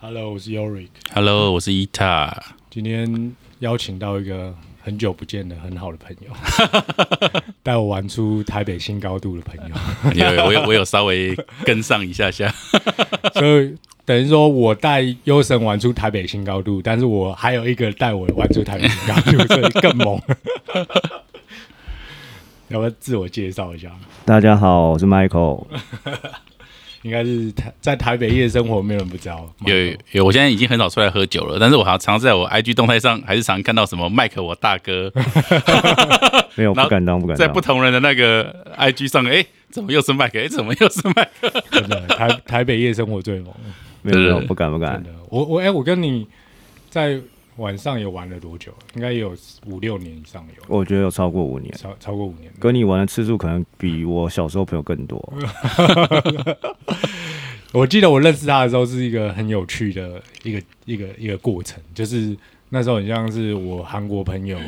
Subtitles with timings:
[0.00, 0.90] Hello，我是 Yorick。
[1.12, 2.40] Hello，我是伊塔。
[2.70, 6.30] 今天邀请到一个很久不见的很好的朋友，
[7.64, 9.74] 带我玩出台北新高度的朋友，
[10.14, 12.48] 有有我有我有稍微跟上一下下，
[13.34, 13.74] 所以
[14.04, 20.20] 等于说我带优神玩出台北新高度，但是我还有一个带我玩出台北新高度，所以更猛。
[22.68, 23.90] 要不要自我介绍一下？
[24.24, 25.66] 大家好，我是 Michael。
[27.02, 29.48] 应该是台在台北夜生活，没有人不知道。
[29.64, 29.76] 有
[30.12, 35.12] 有，我现在已经很少出来喝酒了，但是我好像常在我 IG 动态上，还是常看到什么麦克我大哥，
[36.56, 37.46] 没有，不敢当，不敢在。
[37.46, 40.38] 不同人的那个 IG 上，哎，怎么又是麦克？
[40.40, 41.62] 哎，怎么又是麦克？
[41.70, 43.54] 真的台 台北夜生活最猛，
[44.02, 45.02] 没有，没有，不敢，不敢。
[45.02, 45.10] 的。
[45.28, 46.26] 我我哎、我跟你
[46.90, 47.20] 在
[47.58, 48.72] 晚上有玩了多久？
[48.94, 52.50] 应该也有五六年以上有，我觉得有超过五年，超超过五年。
[52.58, 55.32] 跟你玩的次数可能比我小时候朋友更多。
[57.72, 62.34] 我记得我认识他的时候是一个很有趣的一个一个一个过程，就是
[62.70, 64.58] 那时候很像是我韩国朋友，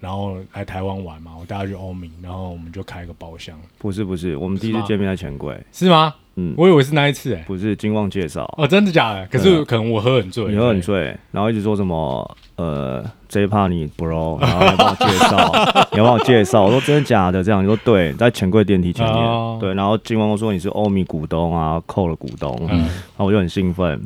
[0.00, 6.14] 然后来台湾玩嘛，我带他去欧米，然后我们就开个包厢，不是，不是，我们第一次见面在钱柜，是吗？
[6.38, 9.26] 嗯，我以为是那一次哎、不是金旺介绍，哦，真的假的？
[9.28, 17.42] 可是可能我喝很醉，你喝很醉，然后一直说什么呃 J 怕你 bro，然后你要帮我介绍，你 要帮我介绍，我说真的假的？
[17.42, 19.56] 这样你说对，在钱柜电梯前哦。
[19.58, 22.80] 面，对，然后金旺说你是欧米股东啊，扣了股东，嗯。
[22.80, 23.98] 然后我就很兴奋。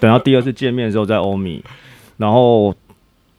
[0.00, 1.62] 等到第二次见面的时候，在欧米，
[2.16, 2.74] 然后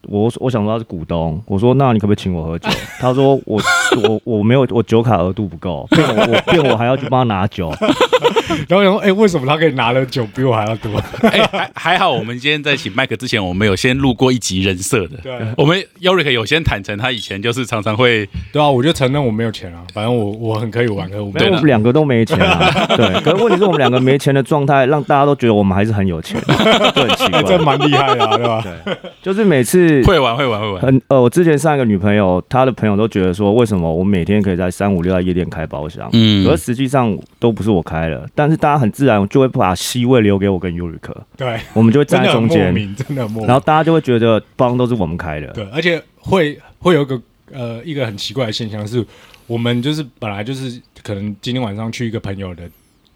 [0.04, 2.70] 我我想说他是股东，我说那你可不可以请我喝酒？
[3.00, 3.62] 他说我
[4.04, 7.72] 我我没有我酒卡额度不够，骗我我骗我还要去帮他拿酒，
[8.68, 10.92] 然后我想说，哎、为什么他可以拿的酒比我还要多？
[11.30, 15.18] 哎，还还好，我们今天在请麦克之前，我们有先录过一集人设的。
[15.24, 22.86] 对我们 Yorick 有先坦诚，他以前就是常常会对啊，我就承认我没有钱啊，反正我我很可以玩，可是我没因为有我们两个都没钱啊。
[22.98, 27.60] 对，可是问题是我们两个没钱的状态，让大家都觉得我们还是很有钱，就很奇哎，怪这。
[27.60, 28.64] 蛮厉害的、啊，对吧？
[28.86, 30.82] 对，就是每次会玩会玩会玩。
[30.82, 36.10] 很呃，我之前上一个女朋友，她的朋友都觉得说，为什么我每天可以在三五六在夜店开包厢？
[36.14, 43.48] 嗯可是实际上都不是我开的，但是大家很自然就会把 C 位留给我跟 Uric，对，我们就会站在中间，真的莫名。
[43.48, 45.48] 然后大家就会觉得包厢都是我们开的。
[45.54, 49.06] 对，而且会会有一个呃一个很奇怪的现象是，
[49.48, 52.64] 我们就是本来就是可能今天晚上去一个朋友的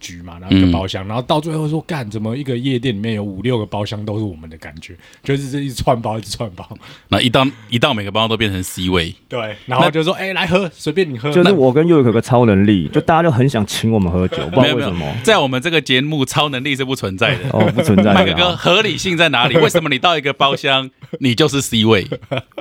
[0.03, 4.93] 局嘛，然后一个嗯包厢，然后到最后说干怎么一个夜店里面有五六个包厢都是我们的感觉，
[5.23, 6.67] 就是这一串包一直串包，
[7.07, 17.49] 那一到一到每个包都变成 C 位，对，然后就说哎、来喝，随便你喝，就是我跟 Uric 有个超能力，就大家就很想请我们喝酒，不知道为什么。，在我们这个节目，超能力是不存在的。
[17.51, 19.55] 哦，不存在麦克哥，的啊，合理性在哪里？
[19.57, 20.89] 为什么你到一个包厢，
[21.19, 22.05] 你就是 C 位？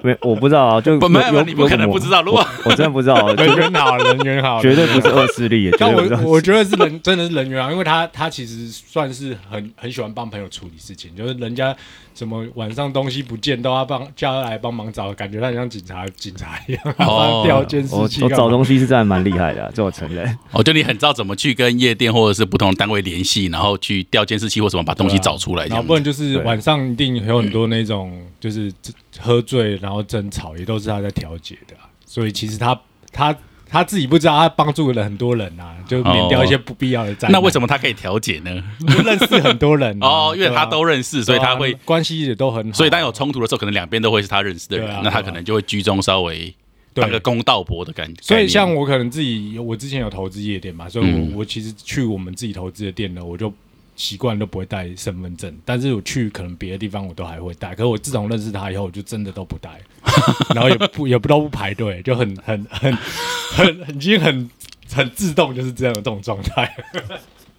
[0.03, 2.09] 没我不知道啊，就不，没有，有你不可能不知。
[2.11, 2.23] 道。
[2.23, 5.93] 如果我我真的不知道，人缘好，人缘好，绝对不是恶势力，绝但。
[5.93, 11.75] 我我觉得是人，真的是人缘啊，因为他他其实算是很很喜欢帮朋友处理事情，就是人家
[12.15, 18.23] 什么晚上东西不见都要帮叫他来帮忙找，感觉他很像警察警察一样， 帮他调监视器。
[18.23, 20.39] 我找东西是真的蛮厉害的啊，这我承认。
[20.53, 25.75] 哦，就你很知道怎么去跟夜店或者是不同的单位联系，然后去调监视器或什么把东西找出来，这样子。
[25.75, 28.73] 然后不然就是晚上一定有很多那种就是
[29.19, 32.79] 喝醉然后争吵，也都是他在调解的啊、所以其实他
[33.13, 33.35] 他
[33.73, 37.33] 他自己不知道，他帮助了很多人啊，就免掉一些不必要的灾难。
[37.33, 38.63] 那为什么他可以调解呢？
[38.81, 46.55] 么认识很多人啊、 哦，因为他都认识，所以他会啊，关系也都很好，所以当有冲突的时候，可能两边都会是他认识的人那他可能就会居中稍微
[46.93, 48.21] 对当个公道伯的感觉。
[48.21, 53.53] 所以像我可能自己，我之前有投资夜店嘛，所以我、嗯我其实去我们自己投资的店呢，我就
[53.95, 57.71] 习惯都不会带身份证，但是我去可能别的地方我都还会带。
[57.75, 59.81] 可是我自从认识他以后，我就真的都不带，
[60.55, 64.51] 然后也不也不都不排队，就很很很很很已经很
[64.91, 66.75] 很自动就是这样的这种状态，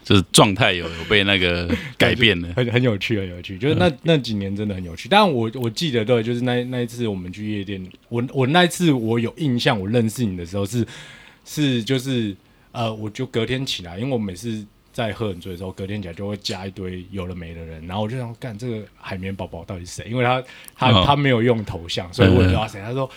[0.03, 2.49] 就是状态有有被那个改变了。
[2.57, 3.57] 很很有趣，很有趣。
[3.57, 5.07] 就是那那几年真的很有趣。
[5.07, 10.85] 但我我记得对，就是那那一次我们去夜店，我我那一次我有印象，我认识你的时候是
[11.45, 12.35] 是就是
[12.71, 20.09] 呃，我就隔天起来，因为我每次在喝很醉的时候，隔天起来就会加一堆有了没的人，然后我就想干这个海绵宝宝到底是谁？
[20.09, 20.41] 因为他
[20.77, 22.79] 他、哦他没有用头像，所以我也不嗯知道谁。
[22.81, 23.09] 他说。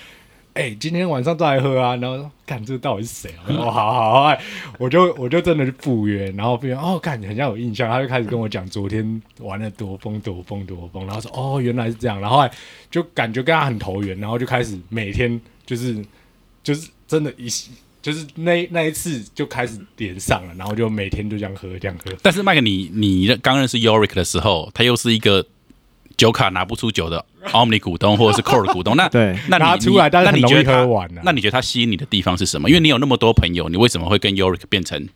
[0.58, 1.94] 哎、今天晚上再来喝啊！
[1.96, 3.44] 然后说干这个到底是谁啊？
[3.46, 4.42] 我说 哦，好好好，哎，
[4.78, 12.50] 我就我就真的去赴约，然后赴约哦，干很像有印象，他就开始跟我讲昨天玩的多疯多疯多疯，然后说哦原来是这样，然后后来
[12.90, 16.02] 就感觉跟他很投缘，然后就开始每天就是
[16.62, 17.50] 就是真的一
[18.06, 25.44] 就是那那一次就开始连上了，然后就每天就这样喝这样喝，但是麦克，你你刚认识 Yorick 的时候，他又是一个
[26.16, 32.68] 酒卡拿不出酒的 Omni 股东或者是 Core 的股东，那 对，那拿你出来但是那你很容易觉得他喝完啊那你觉得他吸引你的地方是什么？
[32.68, 35.08] 因为你有那么多朋友，你为什么会跟 Yorick 变成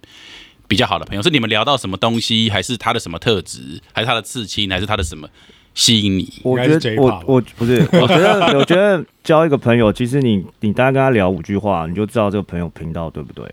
[0.67, 1.23] 比较好的朋友？
[1.23, 5.29] 是你们聊到什么东西，还是他的什么特质，还是他的刺青，还是他的什么
[5.75, 6.33] 吸引你？
[6.43, 13.45] 我觉得我我不是， 我觉得我觉得交一个朋友，其实你你大概跟他聊五句话，你就知道这个朋友频道对不对，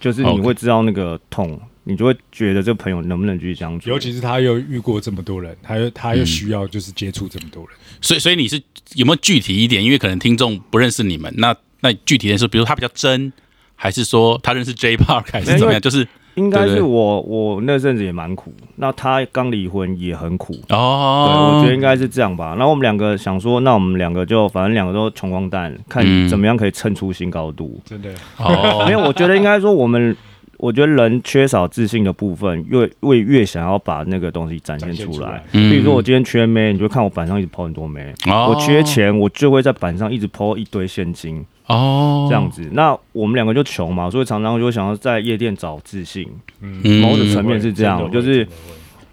[0.00, 3.88] 就是你会知道那个痛，你就会觉得这个朋友能不能继续相处。
[3.88, 8.62] 尤其是他又遇过这么多人，他又他又需要就是接触这么多人，所以，所以你是
[8.94, 9.82] 有没有具体一点？
[9.82, 13.32] 因为可能听众不认识你们，那那具体的是，比如他比较真，
[13.74, 15.80] 还是说他认识 J Park，还是怎么样？
[15.80, 20.52] 就是应该对对是我我那阵子也蛮苦，那他刚离婚也很苦。
[20.66, 22.54] 对，哦，我觉得应该是这样吧。
[22.56, 27.80] 然后我们两个想说，那我们两个就反正两个都穷光蛋，看嗯怎么样可以蹭出新高度。
[27.84, 28.10] 真的。
[28.38, 30.16] 哦， 没有，我觉得应该说我们，
[30.56, 35.44] 我觉得人缺少自信的部分，越越越想要把那个东西展现出来展现出来。
[35.52, 42.68] 嗯比如说我今天缺妹，你就看我板上一直抛很多妹；哦我缺钱，我就会在板上一直抛一堆现金，哦，这样子。
[42.72, 46.28] 那我们两个就穷嘛，所以常常就会想要在夜店找自信。
[46.60, 48.46] 嗯，嗯某种层面是这样就是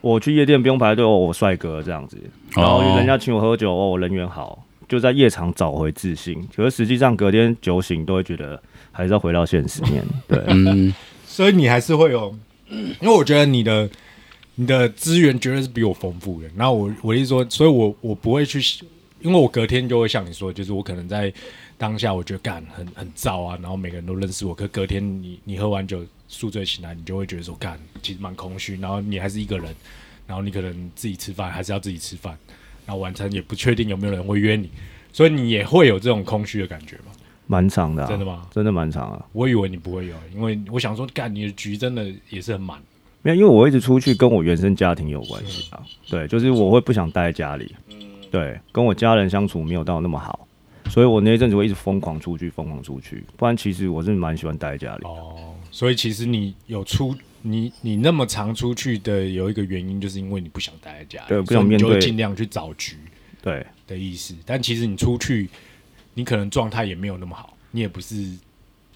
[0.02, 2.18] 我去夜店不用排队，哦，我帅哥这样子，
[2.56, 6.48] 然后哦人家请我喝酒，哦，我人缘好，就在夜场找回自信。
[6.56, 8.62] 可是实际上隔天酒醒都会觉得
[8.92, 10.04] 还是要回到现实面。
[10.28, 10.94] 对，嗯，
[11.26, 12.34] 所以你还是会有，
[12.70, 13.90] 因为我觉得你的
[14.56, 16.48] 你的资源绝对是比我丰富的。
[16.56, 18.60] 然后我我的意思说，所以我我不会去，
[19.22, 21.34] 因为我隔天就会像你说，就是我可能在
[21.80, 29.74] 当下我觉得干很很燥啊，然后每个人都认识我，可隔天你你喝完酒宿醉醒来，你就会觉得说干其实蛮空虚，然后你还是一个人，
[30.28, 32.38] 然后你可能自己吃饭还是要自己吃饭，
[32.86, 34.70] 然后晚餐也不确定有没有人会约你，
[35.14, 37.14] 所以你也会有这种空虚的感觉吗？
[37.48, 38.48] 蛮长的、啊，真的吗？
[38.52, 39.26] 真的蛮长啊。
[39.32, 42.78] 我以为你不会有，因为我想说，干你的局真的也是很满。
[43.22, 45.82] 没有，因为我一直出去跟我原生家庭有关系啊。
[46.10, 47.74] 对，就是我会不想待在家里，
[48.30, 50.48] 对，跟我家人相处没有到那么好，
[50.90, 53.24] 所以我那一阵子会一直疯狂出去，疯狂出去。
[53.38, 55.06] 不然其实我是蛮喜欢待在家里。
[55.06, 62.98] 哦，所以其实你有出你你那么常出去的有一个原因，就是因为你不想待在家里，对不想面对尽量去找局
[63.42, 64.36] 对，的意思。
[64.46, 65.48] 但其实你出去，
[66.14, 68.38] 你可能状态也没有那么好，你也不是，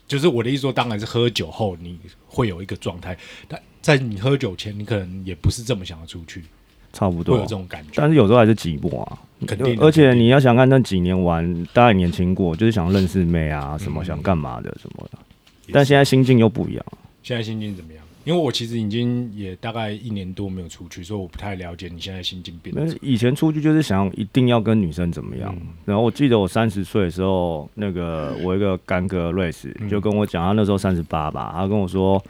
[0.08, 1.98] 就是我的意思说，当然是喝酒后你
[2.28, 3.18] 会有一个状态，
[3.48, 6.44] 但在你喝酒前，你可能也不是这么想要出去，
[6.94, 7.56] 差不多会有这。
[7.56, 7.90] 种感觉。
[7.96, 15.18] 但是有时候还是寂寞啊，肯定而且你要想看那几年玩，大家也年轻过，就是想认识妹啊，什么嗯想干嘛的什么的。
[15.74, 16.86] 但现在心境又不一样。
[17.22, 18.02] 现在心境怎么样？
[18.26, 32.24] 因为我其实已经也大概一年多没有出去，所以我不太了解你现在心境变得那以前出去就是想一定要跟女生怎么样，嗯然后我记得我三十岁的时候，那个我一个干哥瑞斯嗯就跟我讲，他那时候三十八吧，他跟我说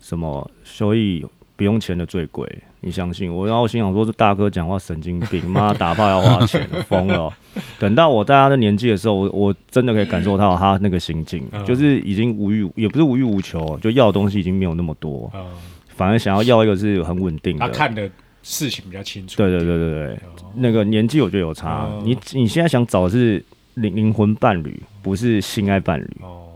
[0.00, 1.24] 什么收益
[1.58, 2.48] 不用钱的最贵，
[2.82, 3.44] 你相信我？
[3.44, 7.32] 然后我心想说，这大哥讲话神经病，妈打炮要花钱，疯了哦。
[7.80, 15.44] 等到我大家的年纪的时候，我我真的可以感受到他那个心境，嗯就是已经无欲，也不是无欲无求哦，就要的东西已经没有那么多，呃，
[15.88, 17.66] 反而想要要一个是很稳定的。
[17.66, 18.08] 他看的
[18.44, 19.36] 事情比较清楚。
[19.36, 20.18] 对对对对对，哦
[20.54, 21.86] 那个年纪我觉得有差。
[21.86, 23.44] 哦你你现在想找的是
[23.74, 26.08] 灵灵魂伴侣，不是性爱伴侣。
[26.22, 26.47] 哦，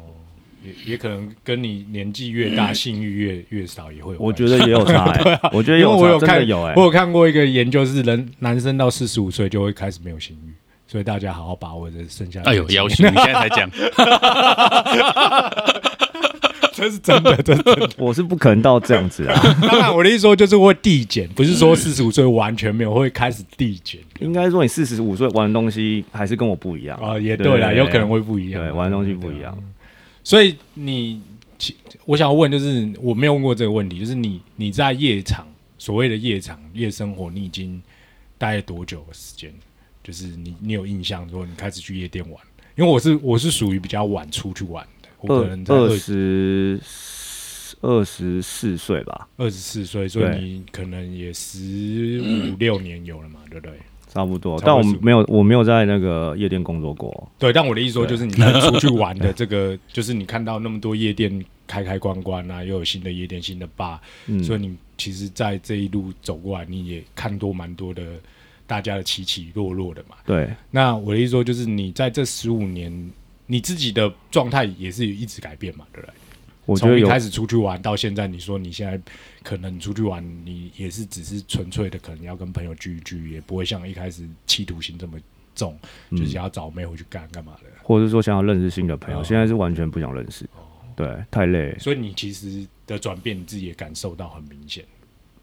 [0.64, 4.20] 也也可能跟你年纪越大，性欲越越少也会有。
[4.20, 10.52] 我觉得也有差 哎、我觉得因为有差，真我有看的有哎、我有看过一个研究，是人男生到四十五岁就会开始没有性欲，
[10.86, 13.70] 所以大家好好把握这剩下的哎呦，时间要求你现在才讲，
[16.74, 17.90] 这是真的，这 是真的。
[17.98, 24.00] 我是不可能到这样子啊，当然，我的意思说就是会递减，不是说四十五岁完全没有，会开始递减。
[24.20, 28.62] 应该说你四十五岁玩的东西还是跟我不一样啊，也对啦，对有可能会不一样。
[28.62, 29.56] 对玩的东西不一样。
[30.24, 31.20] 所以你，
[31.58, 35.46] 其我想要问，就是我没有问过这个问题，就是你你在夜场
[35.78, 37.82] 所谓的夜场夜生活，你已经
[38.38, 39.52] 待了多久的时间？
[40.04, 42.40] 就是你你有印象说你开始去夜店玩？
[42.76, 46.80] 因为我是我是属于比较晚出去玩的，我可能在二十
[47.80, 53.76] 二十四岁吧，二十四岁，所以你可能也十五六年有了嘛，对不对？
[54.12, 54.60] 差不多。
[54.64, 57.30] 但我没有我没有在那个夜店工作过。
[57.38, 68.02] 对，但我的意思说，就是你在出去玩的 这个，就是你看到那么多夜店开开关关啊，又有新的夜店、新的吧，嗯，所以你其实，在这一路走过来，你也看多蛮多的
[68.66, 70.16] 大家的起起落落的嘛。
[70.26, 73.10] 对，那我的意思说，就是你在这十五年，
[73.46, 76.14] 你自己的状态也是一直改变嘛，对不对？
[76.64, 79.00] 我觉得从一开始出去玩到现在，你说你现在
[79.42, 85.18] 可能出去玩，你也是只是纯粹的，可能要跟朋友聚一聚，也不会像一开始企图心这么
[85.54, 85.76] 重，
[86.10, 87.68] 嗯就是要找妹回去干干嘛的。
[87.82, 90.48] 或者是说想要认识新的朋友，哦现在是完全不想认识。
[90.94, 91.74] 对，太累。
[91.78, 94.84] 所以你其实的转变，你自己也感受到很明显。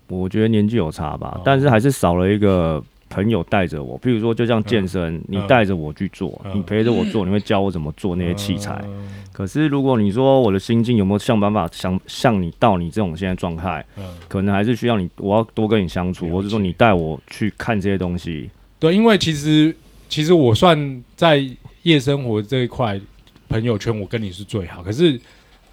[0.08, 8.80] 我觉得年纪有差吧，哦但是还是少了一个朋友带着我，比如说就像健身，你带着我去做，嗯你陪着我做，你会教我怎么做那些器材。
[8.86, 18.50] 嗯可是如果你说我的心境有没有想办法想像你到你这种现在状态，嗯，可能还是需要你，我要多跟你相处，或者说你带我去看这些东西。
[18.80, 19.74] 对，因为其实
[20.10, 21.42] 其实我算在
[21.84, 23.00] 夜生活这一块
[23.48, 24.84] 朋友圈，我跟你是最好。
[24.84, 25.18] 可是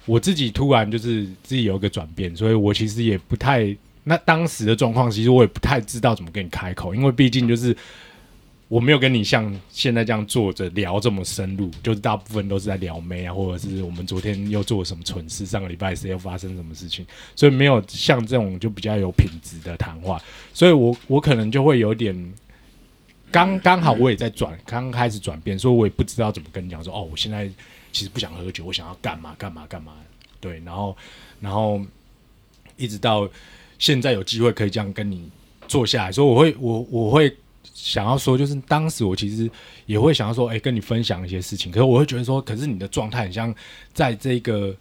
[0.05, 3.75] 我自己突然就是自己有一个转变，所以我其实也不太
[4.07, 7.75] 那当时的状况，其实我也不太知道怎么跟你开口，因为毕竟就是。
[8.69, 20.21] 我没有跟你像现在这样坐着聊这么深入，就是大部分都是在聊妹啊，或者是我们昨天又做了什么蠢事，上个礼拜谁又发生什么事情，所以没有像这种就比较有品质的谈话，
[20.53, 22.13] 所以我我可能就会有点
[23.31, 27.49] 刚刚好我也在转，刚开始转变，所以我也不知道怎么跟你讲说，哦，我现在
[27.93, 29.93] 其实不想喝酒，我想要干嘛干嘛干嘛，
[30.41, 30.97] 对，然后
[31.39, 31.79] 然后
[32.75, 33.29] 一直到
[33.79, 35.29] 现在有机会可以这样跟你
[35.67, 37.35] 坐下来，说我会我我会
[37.73, 39.49] 想要说，就是当时我其实
[39.85, 43.53] 也会想要说，哎、跟你分享一些事情，可是我会觉得说，可是你的状态很像
[43.93, 44.75] 在这个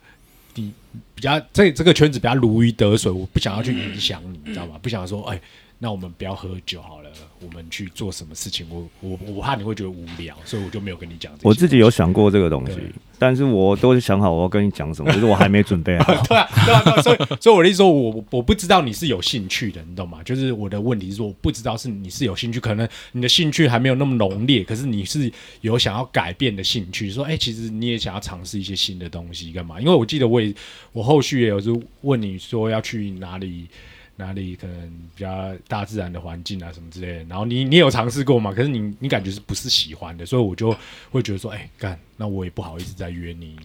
[0.54, 0.72] 你
[1.14, 4.78] 比较这这个圈子比较如鱼得水，我不想要去影响你，你知道吗？
[4.80, 5.40] 不想说，哎、
[5.78, 8.66] 那我们不要喝酒好了，我们去做什么事情？
[8.70, 11.30] 我我我怕你会觉得无聊，所以我就没有跟你讲。
[11.42, 12.78] 我自己有想过这个东西，
[13.18, 16.04] 但是我都是想好我要跟你讲什么， 可是我还没准备好。
[16.24, 20.22] 对啊，对啊，对啊，所以所以我的意思说我我不知道你是有兴趣的，你懂吗？
[20.24, 25.30] 就是我的问题是说，我不知道是你是有兴趣，可能你的兴趣还没有那么浓烈，可是你是
[25.60, 29.78] 有想要改变的兴趣，说，哎、其实你也想要尝试一些新的东西，干嘛？
[29.78, 30.54] 因为我记得我也
[30.92, 33.66] 我后续也有是问你说要去哪里。
[34.16, 38.52] 哪里可能比较大自然的环境啊什么之类的，然后你你有尝试过吗？
[38.52, 40.74] 可是你你感觉是不是喜欢的，所以我就
[41.10, 43.56] 会觉得说，哎、干，那我也不好意思再约你，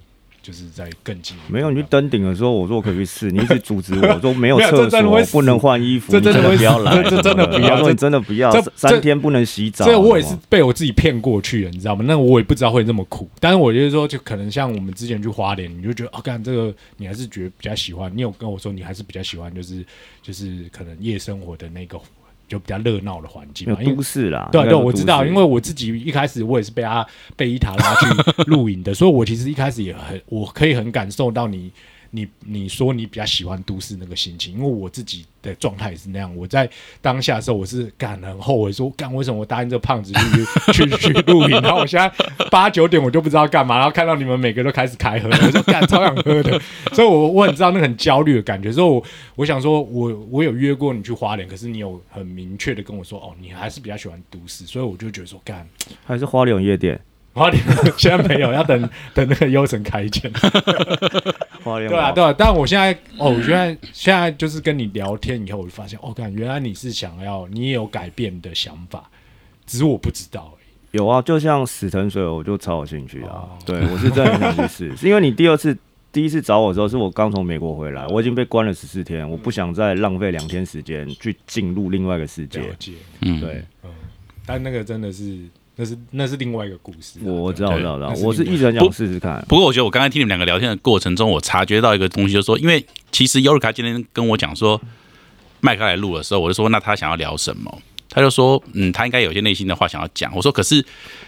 [0.41, 1.53] 就是在更近一步。
[1.53, 9.86] 没有，你去登顶的时候，我说我可以试，你一直阻止我， 说没有厕所不能换衣服，这真的不要来，这这真的不要这真的不要，这三天不能洗澡。
[9.86, 12.03] 这我也是被我自己骗过去的，你知道吗？
[12.07, 18.12] 那我也不知道会这么苦，但是我就是说，就可能像我们之前去花莲，你就觉得哦，干这个你还是觉得比较喜欢。
[18.15, 19.86] 你有跟我说你还是比较喜欢，就是
[20.21, 22.00] 就是可能夜生活的那个
[22.51, 24.50] 就比较热闹的环境没嘛，因为有都市啦。
[24.51, 31.72] 对对，我知道，因为我自己一开始我也是被他被伊塔拉去露营的，所以我其实一开始也很，我可以很感受到你
[32.12, 36.36] 你你说你比较喜欢都市那个心情，因为我自己的状态也是那样。
[36.36, 36.70] 我在
[37.01, 42.12] 当下的时候，我是干很后悔说，干为什么我答应这胖子去去去露营，然后我现在
[42.51, 48.72] 八九点我就不知道干嘛，然后看到你们每个都开始开喝，我就干超想喝的，所以我我很知道那个很焦虑的感觉。
[48.72, 49.03] 所以我
[49.36, 55.65] 我想说我我有约过你去花莲，可是你有很明确的跟我说，哦，你还是比较喜欢都市，所以我就觉得说干。
[56.06, 57.00] 还是花莲夜店，
[57.33, 57.63] 花莲
[57.97, 60.31] 现在没有，要等等那个优城开建。
[61.63, 62.35] 花莲对啊，王对啊。
[62.38, 69.09] 但我现在哦，我现在现在就是跟你聊天以后，我就发现哦，看原来你是想要，你也有改变的想法，
[69.65, 70.97] 只是我不知道而已。
[70.97, 73.50] 有啊，就像死藤水，我就超有兴趣啊哦。
[73.65, 75.77] 对我是真的很想去试，是因为你第二次。
[76.13, 82.75] 第一次找我的时候，是我刚从美国回来，我已经被关了十四天，我不想再浪费两天时间去进入另外一个世界了。
[82.77, 83.89] 解，嗯，对，嗯，
[84.45, 85.38] 但那个真的是，
[85.81, 87.23] 那是那是另外一个故事啊。
[87.25, 89.43] 我我知道，我知道，我知道我是一直很想试试看。
[89.50, 94.79] 不过我觉得我刚才听你们两个聊天的过程中，我察觉到一个东西，就是说，因为其实尤瑞卡今天跟我讲说，
[95.59, 97.81] 麦克来录的时候，我就说那他想要聊什么？
[98.11, 100.31] 他就说，嗯，他应该有些内心的话想要讲。
[100.35, 100.85] 我说，可是，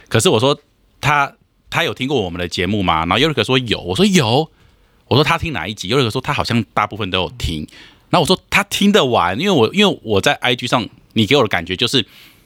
[0.07, 0.55] 可是我说
[1.01, 1.33] 他
[1.72, 3.00] 他有听过我们的节目吗？
[3.05, 4.48] 然后尤瑞克说有，我说有，
[5.07, 5.88] 我说他听哪一集？
[5.88, 7.67] 尤瑞克说他好像大部分都有听。
[8.12, 12.05] 然后我说他听得完，因为我因为我在 IG 上，你给我的感觉就是。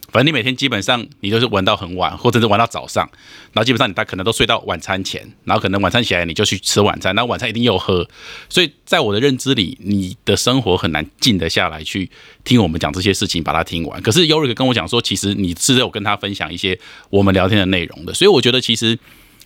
[0.10, 3.08] 反正你每天基本上你都是玩到很晚，或者是玩到早上，
[3.52, 8.08] 然后基本上你大可能都睡到晚餐前，然后可能晚餐起来你就去吃晚餐，然后晚餐一定又喝，
[8.48, 12.10] 所以在我的认知里，你的生活很难静得下来去
[12.46, 14.02] 听我们讲这些事情，把它听完。
[14.02, 18.98] 可是尤瑞克跟我讲说，其实你是有跟他分享一些我们聊天的内容的，所以我觉得其实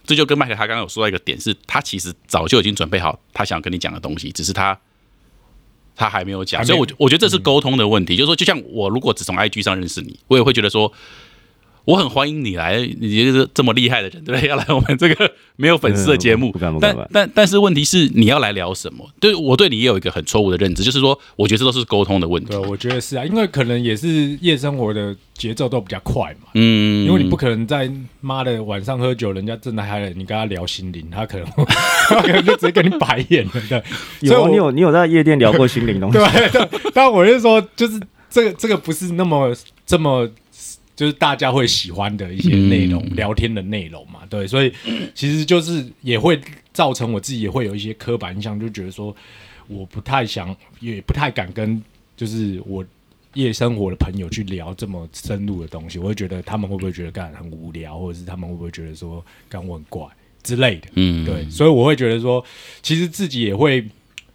[0.06, 4.80] 这就跟麦克他刚刚有说到一个点，是他其实早就已经准备好他想跟你讲的东西，只是他。
[5.96, 8.16] 他还没有讲，所以我我觉得这是沟通的问题。
[8.16, 10.92] 就是说，就像我如果只从 IG 上认识你，我也会觉得说，
[11.86, 14.50] 我很欢迎你来，你就是这么厉害的人，对不对？
[14.50, 19.10] 要来我们这个没有粉丝的节目但但但是问题是，你要来聊什么？
[19.20, 22.60] 对我对你也有一个很错误的认知，就是说，我觉得这都是沟通的问题对，。
[22.60, 26.50] 我觉得是啊，因为可能也是夜生活的节奏都比较快嘛。
[26.54, 31.48] 嗯，因为你不可能在妈的晚上喝酒，人家正在嗨了，你跟他聊心灵，他可能
[32.10, 33.84] 他可能就直接跟你白眼了，对。
[34.30, 36.18] 所以有啊，我你有你有在夜店聊过心灵东西？
[36.20, 39.54] 对对，但我是说，就是这个这个不是那么
[39.86, 40.30] 这么，
[40.96, 44.72] 就是大家会喜欢的一些内容，嗯聊天的内容嘛，对，所以
[45.16, 46.40] 其实就是也会
[46.74, 49.16] 造成我自己也会有一些刻板印象，就觉得说
[49.68, 51.82] 我不太想，也不太敢跟，
[52.16, 52.86] 就是我
[53.34, 60.06] 夜生活的朋友去聊这么深入的东西，我会觉得他们会不会觉得干很无聊，或者是他们会不会觉得说干我很怪
[60.44, 60.90] 之类的。
[60.96, 62.44] 嗯，对，所以我会觉得说，
[62.82, 63.88] 其实自己也会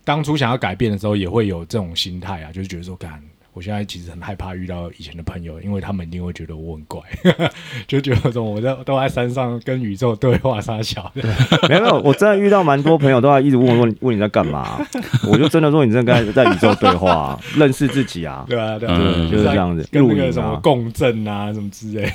[0.02, 3.22] 当初想要改变的时候，也会有这种心态啊，就是觉得说，干，
[3.56, 7.00] 我现在其实很害怕遇到以前的朋友，因为他们一定会觉得我很怪，
[7.88, 11.22] 就觉得说我在都在山上跟宇宙对话撒小的，
[11.66, 14.78] 没有没有，我真的遇到蛮多朋友都在一直问我说你问你在干嘛，
[15.26, 22.02] 我就真的说你真的跟在宇宙对话，认识自己啊，对啊，对啊，嗯就是这样子，跟那个什么啊，共振啊，什么之类。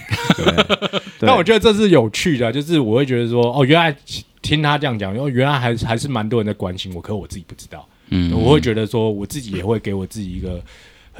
[1.19, 3.95] 对但我觉得这是有趣的啊，就是我会觉得说，哦，原来
[4.43, 7.87] 听他这样讲，哦，原来还还是蛮多人在关心我，可我自己不知道。
[8.13, 10.61] 嗯，我会觉得说，我自己也会给我自己一个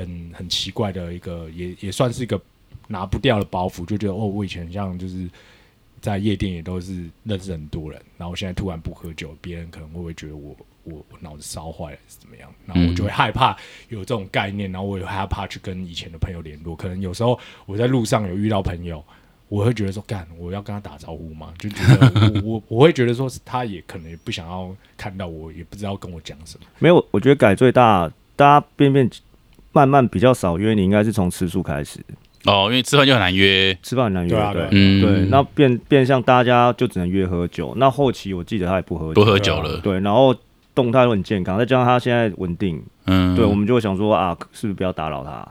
[0.02, 2.40] 很很奇怪的一个，也也算是一个
[2.88, 5.30] 拿不掉的包袱，就觉得哦，我以前像就是
[6.02, 12.54] 在夜店也都是认识很多人，然后我现在突然不喝酒，别人可能会不会觉得我我我脑子烧坏了是怎么样？
[12.66, 13.58] 然后我就会害怕
[13.90, 19.04] 有这种概念，然后我也害怕去跟以前的朋友联络，可能有时候我在路上有遇到朋友。
[19.52, 26.66] 我会觉得说，干，我要跟他打招呼吗，就觉得我 我我会觉得说，他也可能也不想要看到我，也不知道跟我讲什么。
[26.80, 29.10] 没有，我觉得改最大，大家变变
[29.72, 32.00] 慢慢比较少约你，应该是从吃素开始，
[32.46, 34.54] 哦，因为吃饭就很难约，吃饭很难约，对对啊。
[34.54, 37.74] 对啊嗯，对，那变变相大家就只能约喝酒。
[37.78, 39.22] 那后期我记得他也不喝酒。
[39.22, 40.36] 不，喝酒了，对，然后
[40.74, 45.48] 动态都很健康，再加上他现在稳定，嗯，对，我们就会想说啊，是不是不要打扰他？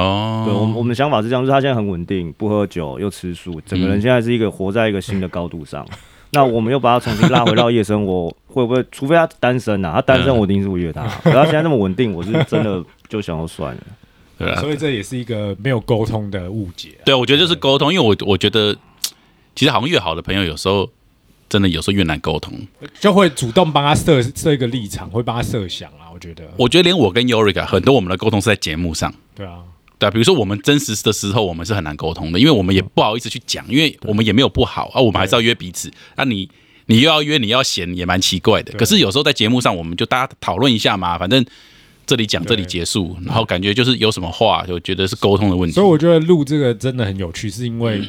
[0.00, 5.86] 哦，对，我们我们的想法是这样，就是他现在很稳定，不喝酒又吃素，整个人现在是一个活在一个新的高度上。
[6.32, 8.84] 那我们又把他重新拉回到夜生活， 会不会？
[8.90, 11.06] 除非他单身啊，他单身嗯我一定是会约他。
[11.22, 13.82] 可他现在那么稳定，我是真的就想要算了。
[14.38, 18.74] 对啊，所以这也是一个没有沟通的误解啊、对，我觉得就是沟通，因为我我觉得
[19.54, 20.88] 其实好像越好的朋友，有时候
[21.48, 22.54] 真的有时候越难沟通。
[22.98, 26.08] 就会主动帮他设设一个立场，会帮他设想啊。
[26.12, 29.12] 我觉得，我觉得连我跟 Yorika 很多我们的沟通是在节目上。
[29.34, 29.58] 对啊，
[30.02, 35.88] 对啊，比如说我们真实的时候，我们是很难沟通的，因为我们也不好意思去讲，因为我们也没有不好啊，我们还是要约彼此。
[36.16, 36.48] 那、你
[36.86, 38.72] 你又要约，你要嫌也蛮奇怪的。
[38.76, 41.44] 可是有时候在节目上，我们就大家讨论一下嘛，反正
[42.04, 45.86] 这里讲这里结束，然后感觉就是有什么话，就觉得是沟通的问题所以。
[45.86, 48.02] 我觉得录这个真的很有趣，是因为。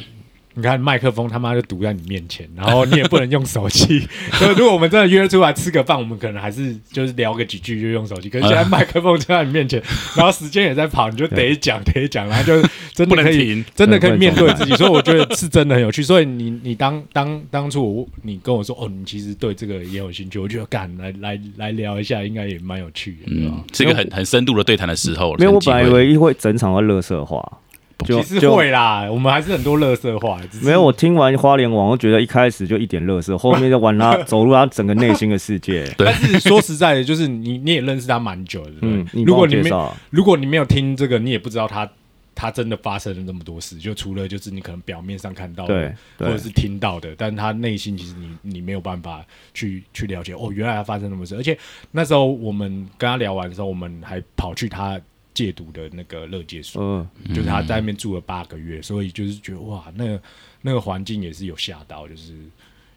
[0.54, 4.06] 你看麦克风他妈就堵在你面前，然后你也不能用手机。
[4.34, 8.30] 所以如果我们真的约出来吃个饭，我们可能还是就是聊个几句就用手机。
[8.30, 9.82] 可是现在 麦克风就在你面前，
[10.16, 12.62] 然后时间也在跑，你就得讲得讲，然后就
[12.92, 16.02] 真的不能可以停，真的可以面对自己， 所以我觉得是真的很有趣。
[16.02, 25.38] 所以你你当当当初我你跟我说哦，你其实对这个也有兴趣，我觉得干来来来聊一下，应该也蛮有趣的，对吧嗯？，是一个很很深度的对谈的时候了。
[25.38, 27.56] 没有，我本来以为会整场会乐色化，就
[28.04, 30.40] 其实会啦，我们还是很多乐色话。
[30.62, 30.82] 没有。
[30.82, 35.90] 我听完花莲网，我觉得一开始就一点乐色，后面就玩他 走入他整个内心的世界。
[35.96, 39.70] 但是说实在的，就是你你也认识他蛮久的，嗯，如果你没
[40.10, 41.88] 如果你没有听这个，你也不知道他
[42.34, 43.78] 他真的发生了那么多事。
[43.78, 51.34] 就除了就是你可能表面上看到的或者是听到的，但他内心其实你你没有办法去去了解哦，原来他发生那么事。
[51.36, 51.56] 而且
[51.92, 55.00] 那时候我们跟他聊完的时候，我们还跑去他
[55.34, 60.20] 戒毒的那个乐戒所，嗯，就是他在那边住了八个月，所以就是觉得哇，那个
[60.62, 62.32] 那个环境也是有吓到，就是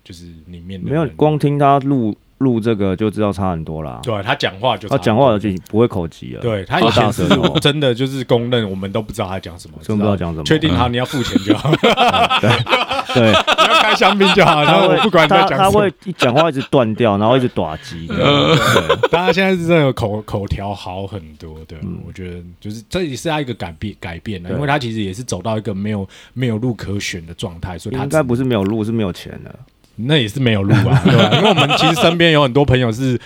[0.03, 3.99] 就是里面的没有光听他录录这个就知道差很多啦。
[4.03, 6.41] 对他讲话就他讲话就不会口急了。
[6.41, 7.27] 对他以前是
[7.59, 10.43] 真的就是公认，我们都不知道他讲什么，真不知道讲什么。
[10.43, 11.71] 确定好你要付钱就好，
[12.39, 12.49] 对，
[13.25, 15.93] 你要开香槟就好，然后我不管他讲什么他会。
[16.05, 18.07] 一讲话一直断掉，然后一直打击。
[18.07, 29.53] 对大家现在是真的口口条好很多，对，嗯我觉得就是这也是他一个改变改变的，因为他其实也是走到一个没有没有路可选的状态，所以他应该不是没有路，是没有钱的。
[29.95, 31.37] 那也是没有路啊， 对吧？
[31.37, 33.19] 因为我们其实身边有很多朋友是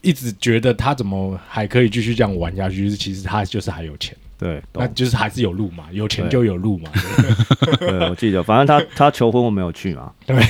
[0.00, 6.90] 一直觉得他怎么还可以继续这样玩下去，就是其实他就是还有钱，对，那就是还是有路嘛，有钱就有路嘛。
[7.60, 10.10] 对 对，我记得，反正他他求婚我没有去嘛。
[10.26, 10.36] 对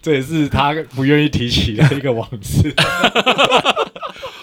[0.00, 2.74] 这也是他不愿意提起的一个往事。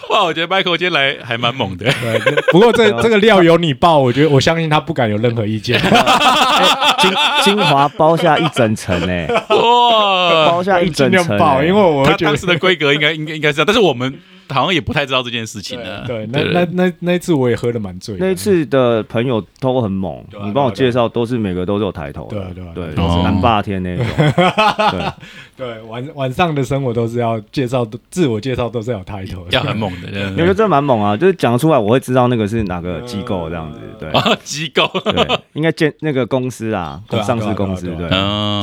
[0.08, 1.84] 哇，我觉得 Michael 今天来还蛮猛的。
[1.84, 2.20] 对，
[2.52, 5.80] 不过这这个料由你爆，我觉得我相信他不敢有任何意见。
[5.80, 14.16] 精精华包下一整层呢，哇，包下一整层因为我会他觉得当时的规格应该应该应该是这样，但是我们
[14.48, 16.04] 好像也不太知道这件事情呢。
[16.06, 18.16] 对，那那那那一次我也喝的蛮醉。
[18.18, 23.22] 那一次的朋友都很猛你帮我介绍都是每个都是有抬头的，对啊对啊对，对啊。
[23.22, 24.06] 南霸天那种，
[25.56, 29.50] 对，对晚晚上的生活都是要介绍，自我介绍都是要有 title 的。
[29.50, 34.10] 要很猛的，我觉得这蛮猛啊，就是讲出来我会知道那个是哪个机构这样子，对。
[34.10, 38.08] 啊， 机构，对，应该建那个公司啊上市公司对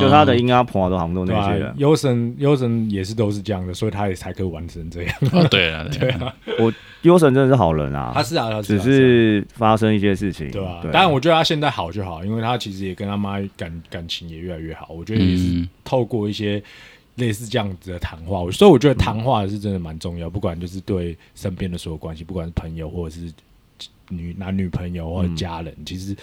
[0.00, 5.14] 就他的音啊婆都好像都那些人？，优神优神也是都是这样的，所以他也才可以玩成这样。
[5.32, 10.90] 哦对啊，对啊，我优神真的是好人啊，他是啊，他只啊是发生一些事情，对吧、对。
[10.90, 14.88] 当然，我觉得他现在好就好，因为他其实也跟他妈感感情也越来越好。
[14.90, 15.68] 我觉得也是嗯。
[15.84, 16.62] 透过一些
[17.16, 23.32] 类似这样子的谈话，所以我觉得谈话是真的蛮重要，不管就是对身边的所有关系，不管是朋友或者是
[24.08, 26.16] 女男女朋友或者家人，其实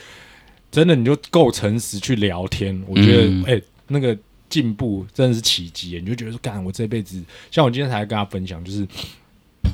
[0.71, 3.43] 真的你就够诚实去聊天，我觉得嗯。
[3.45, 4.17] 哎、那个
[4.49, 8.85] 进步真的是奇迹耶，你就觉得说，干我这辈子，像我今天才跟他分享，就是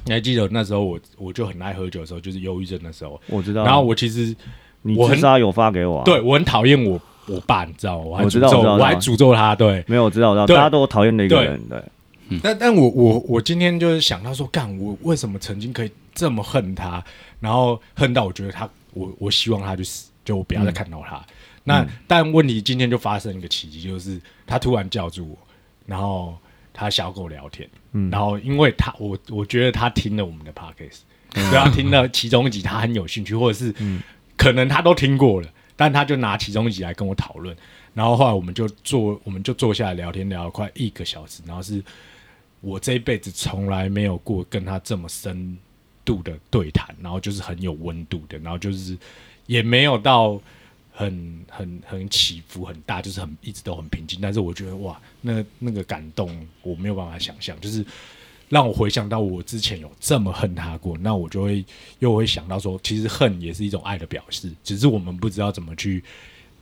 [0.05, 3.63] 你还记得那时候我我就很爱喝酒的时候，就是忧郁症的时候，我知道。
[3.63, 4.35] 然后我其实
[4.81, 6.03] 你我很自杀有发给我啊？
[6.05, 8.05] 对，我很讨厌我我爸，你知道吗？
[8.05, 9.55] 我还诅咒，知道我知道我还诅咒他。
[9.55, 17.03] 对，没有我知道，我知道，对大家都讨厌的一个对人，对，但但我我我今天就是想到说，干我为什么曾经可以这么恨他，
[17.39, 21.21] 然后恨到我觉得他，我我希望他去死，就我不要再看到他。
[21.63, 25.37] 那、但问题今天就发生一个奇迹，就是他突然叫住我，
[25.85, 26.33] 然后
[26.77, 28.11] 他想要跟我聊天，嗯。
[28.11, 30.99] 然后因为他我我觉得他听了我们的 podcast，
[31.33, 33.73] 所以他听了其中一集，他很有兴趣，或者是
[34.37, 37.57] 可能他都听过了，但他就拿其中一集来跟我讨论，
[37.95, 41.83] 然后后来我们就坐，我们就坐下来聊天，聊了快一个小时，然后是
[42.61, 45.57] 我这一辈子从来没有过跟他这么深
[46.05, 48.95] 度的对谈，然后就是很有温度的，然后就是
[49.47, 50.39] 也没有到
[50.97, 56.27] 很很很起伏很大，就是很一直都很平静，但是我觉得哇，那那个感动
[56.63, 57.85] 我没有办法想象，就是
[58.49, 61.63] 让我回想到我之前有这么恨他过，那我就会
[61.99, 66.03] 又会想到说，其实恨也是一种爱的表示，只是我们不知道怎么去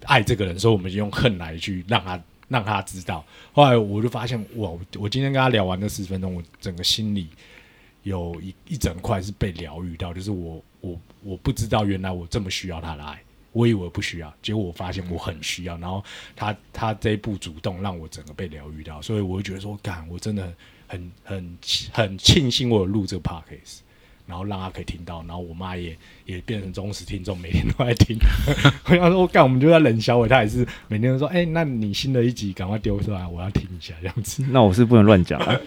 [0.03, 3.25] 爱这个人，所以我们就用恨来去让他让他知道。
[3.53, 7.29] 后来我就发现，哇，我我今天跟他聊完这十分钟，我整个心里
[8.03, 13.17] 有一一整块是被疗愈到，就是我我我不知道原来我这么需要他的爱。
[13.55, 15.77] 我以为不需要，结果我发现我很需要。
[15.77, 16.03] 然后
[16.35, 20.53] 他他这一步主动让我整个被疗愈到，所以我会觉得说，干，我真的
[20.87, 21.57] 很很
[21.93, 23.77] 很庆幸我有录这个 podcast，
[24.27, 28.17] 然后让他可以听到，然后我妈也也变成忠实听众，每天都在听。
[28.87, 34.43] 我想说，干，我们就在冷小伟，他也是每天都说，哎、那你新的一集赶快丢出来，我要听一下这样子。
[34.51, 35.57] 那我是不能乱讲啊。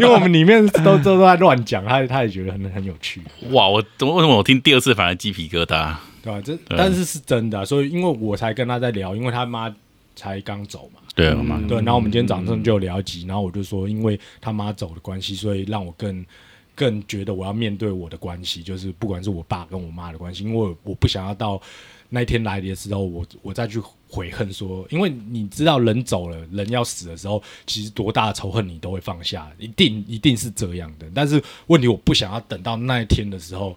[0.00, 3.22] 为我们里面都都都在乱讲，他他也觉得很很有趣。
[3.50, 5.94] 哇，我怎么为什么我听第二次反而鸡皮疙瘩？
[6.26, 9.72] 对吧、这但是是真的啊、所以因为我才跟他在聊，因为他妈
[10.16, 11.76] 才刚走嘛，对啊嘛，对。
[11.78, 16.24] 然后我们今天早上就聊及，然后我就说，因为他妈走的关系，所以让我更
[16.74, 21.60] 更觉得我要面对我的关系，就是不管是我爸跟我妈的关系，因为我我不想要到
[22.08, 31.06] 那一天来临的时候，我我再去悔恨说，因为你知道人走了，人要死的时候，其实多大的仇恨你都会放下，一定一定是这样的。
[31.14, 33.76] 但是问题我不想要等到那一天的时候。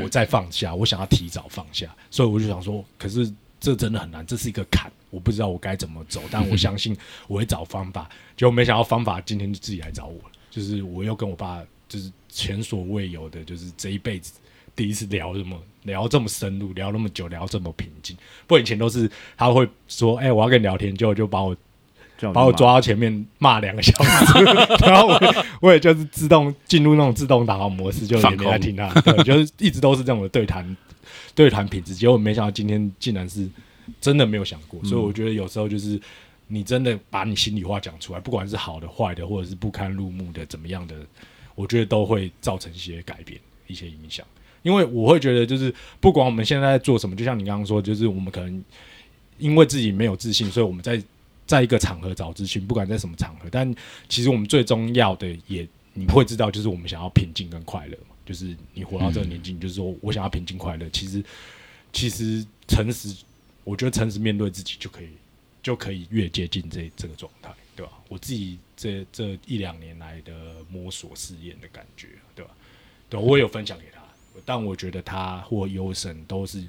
[0.00, 8.08] 我再放下，我想要提早放下，所以我就想说，可是这真的很难，这是一个坎，我不知道我该怎么走，但我相信我会找方法。
[8.36, 14.34] 结果没想到方法今天就自己来找我了，就是我又跟我爸，就是前所未有的，就是这一辈子
[14.76, 18.16] 第一次聊这么聊这么深入，聊那么久，聊这么平静。
[18.46, 21.56] 不然以前都是他会说，哎、我要跟你聊天，结果就把我
[22.34, 24.44] 把我抓到前面骂两个小时，
[24.84, 30.76] 然后我我也就是自动进入那种自动导航模式，就也没在听他，对，就是一直都是这种的对谈
[31.34, 31.94] 对谈品质。
[31.94, 33.48] 结果没想到今天竟然是
[34.00, 36.00] 真的没有想过，所以我觉得有时候就是
[36.48, 40.94] 你真的把你心里话讲出来，不管是好的、坏的，或者是不堪入目的怎么样的，
[41.54, 44.26] 我觉得都会造成一些改变、一些影响。
[44.62, 48.64] 因为我会觉得，就是不管我们现在在做什么，就像你刚刚说，就是我们可能
[49.38, 51.00] 因为自己没有自信，所以我们在
[51.48, 53.74] 在一个场合找资讯，不管在什么场合，但
[54.08, 58.14] 其实我们最重要的也你会知道，就是我们想要平静跟快乐嘛。
[58.24, 60.86] 就是你活到这个年纪，你就是说我想要平静快乐。
[60.90, 61.24] 其实
[61.92, 63.24] 其实诚实，
[63.64, 65.08] 我觉得诚实面对自己就可以，
[65.62, 67.92] 就可以越接近这这个状态，对吧？
[68.08, 70.32] 我自己这这一两年来的
[70.70, 72.50] 摸索试验的感觉，对吧？
[73.08, 74.02] 对，我有分享给他，
[74.44, 76.62] 但我觉得他或优神都是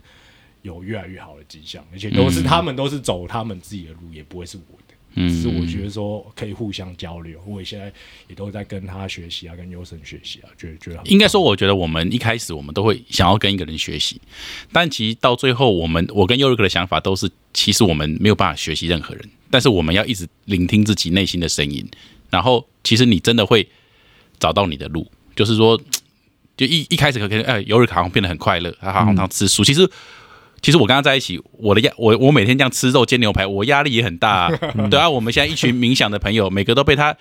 [0.62, 4.84] 有越来越好的迹象，而且都是、嗯他们都是走他们自己的路，也不会是我的。
[5.16, 7.92] 嗯只是我觉得说可以互相交流，我也现在
[8.28, 14.22] 也都在跟他学习啊，跟优生学习啊，觉得觉得应该说，我觉得我们一开始我们都会想要跟一个人学习，
[14.72, 21.84] 但其实到最后，我们我跟优瑞克的想法都是，其实我们没有办法学习任何人，但是我们要一直聆听自己内心的声音，
[22.30, 23.68] 然后其实你真的会
[24.38, 25.76] 找到你的路，就是说，
[26.56, 29.90] 就一一开始可能哎，尤瑞克好像变得很快乐，他好像他吃素，其实。
[30.62, 34.58] 其实我跟他在一起，我的压我我每天这样吃肉煎牛排，我压力也很大、啊。
[34.90, 37.16] 对啊，我们现在一群冥想的朋友，每个都被他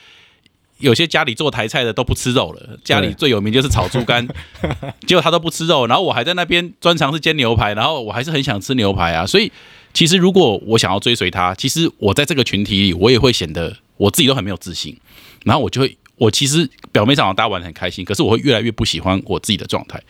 [0.78, 4.26] 有些家里做台菜的都不吃肉了，家里最有名就是炒猪肝，
[5.06, 9.26] 结果他都不吃肉，然后我还在那边专长是煎牛排，然后我还是很想吃牛排啊。
[9.26, 9.50] 所以
[9.92, 14.96] 其实如果我想要追随他，其实我在这个群体里，我也会显得我自己都很没有自信，
[15.44, 20.00] 然后我就会我其实表面上大家玩的很开心，可是我会越来越不喜欢我自己的状态。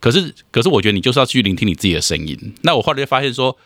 [0.00, 2.54] 可是，可是我觉得你就是要去聆听你自己的声音。
[2.62, 3.56] 那我后来就发现说，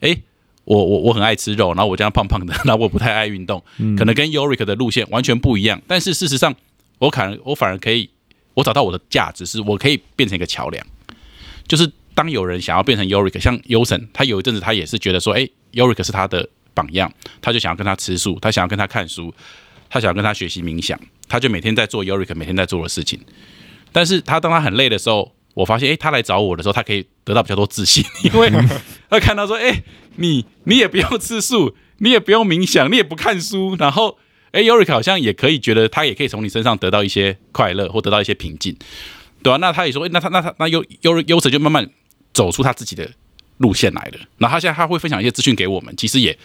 [0.00, 0.16] 哎，
[0.64, 3.62] 我我我很爱吃肉，然后我这样胖胖的， 然后我不太爱运动，
[3.96, 5.80] 可能跟 Yorick 的路线完全不一样。
[5.86, 6.54] 但是事实上，
[6.98, 8.08] 我可能我反而可以，
[8.54, 10.84] 我找到我的价值，是我可以变成一个桥梁。
[11.68, 19.34] 就是当有人想要变成 Yorick，像 y 神，他有一阵子他也是觉得说，哎，Yorick 是他的榜样，他就想要跟他吃素，他想要跟他看书，
[19.90, 23.20] 他想要跟他学习冥想，他就每天在做 Yorick 每天在做的事情。
[23.92, 28.50] 但是他当他很累的时候，我发现，哎，他来找我的时候，他可以得到比较多自信，因为
[29.08, 29.82] 他看到说，哎，
[30.16, 34.18] 你你也不用吃素，你也不用冥想，你也不看书，然后，
[34.50, 38.76] 哎，Yorick 好像也可以觉得他也可以从你身上得到一些快乐或得到一些平静，
[39.42, 39.56] 对啊？
[39.58, 41.88] 那他也说，哎，那他那他那优优优者就慢慢
[42.32, 43.08] 走出他自己的
[43.58, 44.18] 路线来了。
[44.38, 46.36] 然后他现在他会分享一些资讯给我们，其实也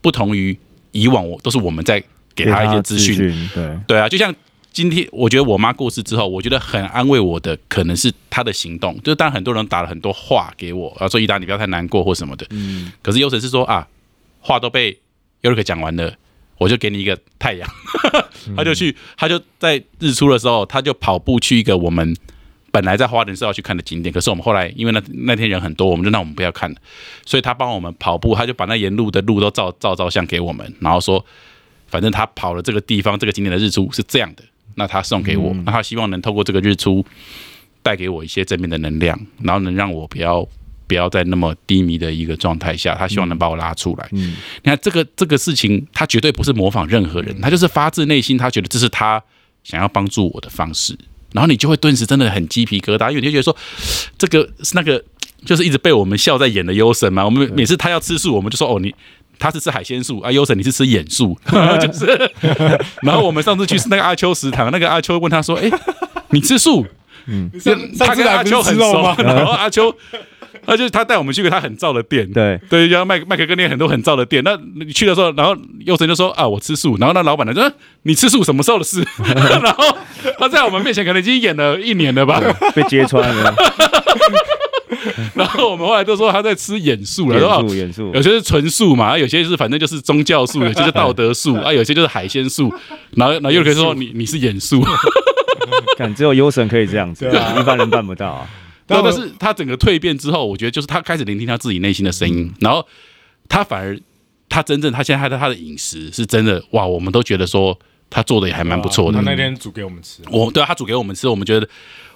[0.00, 0.58] 不同于
[0.90, 2.02] 以往，我都是我们在
[2.34, 3.16] 给他一些资讯，
[3.54, 4.34] 对对啊，就像。
[4.78, 13.88] 今天我觉得我妈过世之后，我觉得很安慰我的可能是她的行动，就是当很多人打了很多话给我，啊说伊达你不要太难过或什么的，嗯，可是优神是说啊，
[14.38, 14.96] 话都被
[15.40, 16.14] 尤瑞克讲完了，
[16.58, 17.68] 我就给你一个太阳，
[18.56, 22.16] 他就去，他就在日出的时候，他就跑步去一个我们
[22.70, 26.76] 本来在花莲是要去看的景点，可是我们后来因为那那天人很多，我们就那我们不要看了，
[27.26, 31.26] 所以他帮我们跑步，他就把那沿路的路都照照照相给我们，然后说，
[31.88, 34.44] 反正他跑了这个地方这个景点的日出是这样的。
[34.78, 37.04] 那他送给我，那他希望能透过这个日出
[37.82, 40.48] 带给我一些正面的能量，然后能让我不要
[40.86, 44.08] 不要在那么低迷的一个状态下，他希望能把我拉出来。
[44.12, 49.22] 嗯，你看这个这个事情，他绝对不是模仿任何人，他就是发自内心，他觉得这是他
[49.64, 50.96] 想要帮助我的方式，
[51.32, 53.56] 然后你就会顿时真的很鸡皮疙瘩，因为你就觉得说
[54.16, 55.04] 这个是那个
[55.44, 58.94] 就是一直被我们笑在演的优神嘛，我们每次他要吃素，我们就说哦你。
[59.38, 61.38] 他是吃海鲜素啊，优神你是吃眼素，
[61.80, 62.30] 就是。
[63.02, 65.70] 然后我们上次去是那个阿秋食堂，那个阿秋问他说：“哎，
[66.30, 66.86] 你吃素？”
[67.30, 67.50] 嗯，
[67.98, 69.14] 他跟阿秋很熟吗？
[69.22, 69.94] 然后阿秋，
[70.64, 74.42] 那就是他带我们去个他很燥的店，对对，要麦麦克跟那很多很燥的店。
[74.42, 77.70] 那你去的时候，然后优神就说：“啊，我吃素。”然后那老板呢说
[78.04, 79.06] ：“你吃素什么时候的事？”
[79.62, 79.98] 然后
[80.38, 82.40] 他在我们面前可能已经演了一年了吧，
[82.74, 83.54] 被揭穿了。
[85.34, 92.72] 然后我们后来都说他在吃眼素了，是眼素，有些是纯素嘛，有些是反正就是宗教素， 有些是道德素啊，有些就是海鲜素。
[93.12, 94.82] 然后，然后又可以说你你是眼素，
[95.98, 98.48] 看只有优神可以这样子，一般人办不到啊。
[98.86, 102.86] 但是他整个蜕变之后，我觉得就是他开始聆听他自己内心的声音，然后
[103.48, 103.98] 他反而
[104.48, 109.18] 他真正他现在他的他的饮食是真的哇，我们都觉得说他做的也还蛮不错的。
[109.18, 111.68] 他那天煮给我们吃，我对啊，他煮给我们吃，我们觉得。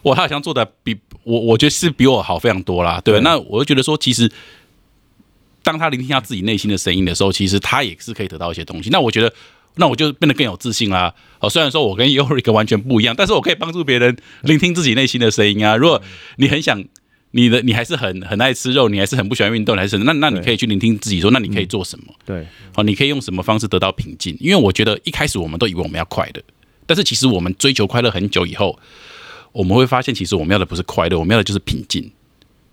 [0.02, 3.00] 哇，他好像做的比我，我觉得是比我好非常多啦。
[3.04, 4.30] 对，那我就觉得说，其实
[5.62, 8.90] 当他聆听他自己内心的声音的时候，其实他也是可以得到一些东西。
[8.90, 9.32] 那我觉得，
[9.76, 11.14] 那我就变得更有自信啦。
[11.40, 15.76] 哦，虽然说我跟 Yorick 完全不一样，但是我可以帮助别人聆听自己内心的声音啊。
[15.76, 16.02] 如果
[16.36, 16.82] 你很想
[17.30, 22.06] 你的，你还是很很爱吃肉，你还是很不喜欢运动，还是那那你可以去聆听自己说，那你可以做什么？
[22.26, 24.36] 对，好，你可以用什么方式得到平静？
[24.40, 26.42] 因为我觉得一开始我们都以为我们要快乐，
[26.84, 28.78] 但是其实我们追求快乐很久以后。
[29.52, 32.10] 我们会发现，其实我们要的不是快乐，我们要的就是平静，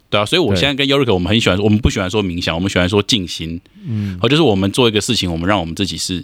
[0.09, 0.25] 对啊。
[0.25, 6.23] 所以我现在跟 Yorick，我们很喜欢，我们不喜欢说冥想，我们喜欢说静心，嗯，好就是我们做一个事情，我们让我们自己是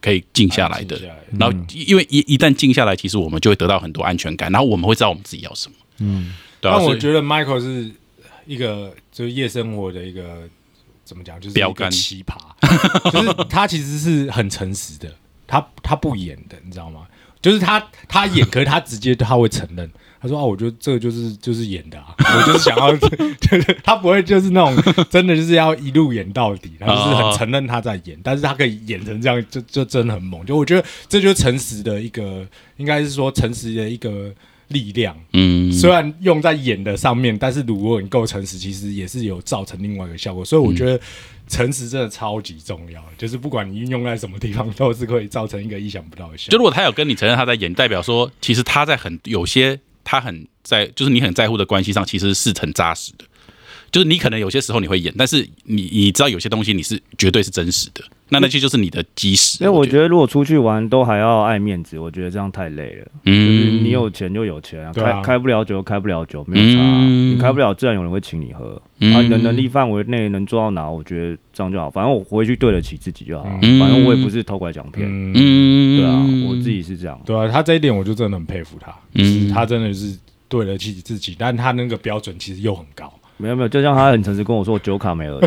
[0.00, 1.00] 可以静下来的。
[1.38, 6.34] 然后，因为一一旦静下来，其实我们就会得到很多安全感，然后我们会知道我们自己要什么，嗯。
[6.60, 7.90] 但我觉得 Michael 是
[8.44, 10.48] 一个就是夜生活的一个
[11.04, 15.14] 怎么讲，就是标杆奇葩，就是他其实是很诚实的，
[15.46, 17.06] 他他不演的，你知道吗？
[17.46, 19.88] 就是他，他演，可是他直接他会承认，
[20.20, 30.44] 他说：“啊，我觉得这个就是就是演的啊， 我就是想要，就是他不会就是那种真的就是要一路演到底，他就是很承认他在演，但是他可以演成这样，就就真的很猛。
[30.44, 32.44] 就我觉得这就是诚实的一个，
[32.78, 34.34] 应该是说诚实的一个
[34.68, 35.16] 力量。
[35.32, 40.44] 嗯，虽然用在演的上面，但是如果你够诚实，其实也是有造成另外一个效果。
[40.44, 41.00] 所以我觉得。
[41.48, 46.50] 诚实真的超级重要，就是不管你运用在什么地方，都是可以造成一个意想不到的效果。
[46.50, 53.24] 就如果他有跟你承认他在演，代表说其实他在很有些他很在，就是你很在乎的关系上，其实是很扎实的。
[53.92, 58.02] 就是你可能有些时候你会演，但是你你知道有些东西你是绝对是真实的。
[58.28, 59.62] 那那些就是你的基石。
[59.62, 63.06] 因为我觉得，如果出去玩都还要爱面子，我觉得这样太累了。
[63.24, 66.80] 嗯，就是你有钱就有钱啊，开开不了酒开不了酒，没有差。
[67.04, 68.80] 你开不了，自然有人会请你喝。
[69.14, 71.90] 啊，你的能力范围内能做到哪，我觉得这样就好。
[71.90, 73.44] 反正我回去对得起自己就好。
[73.44, 75.06] 反正我也不是偷拐抢骗。
[75.08, 77.20] 嗯，对啊，我自己是这样。
[77.24, 78.94] 对啊，他这一点我就真的很佩服他。
[79.14, 83.12] 嗯，他真的是对得起自己，但他那个标准其实又很高。
[83.36, 85.38] 没有没有，就像他很诚实跟我说，酒卡没了，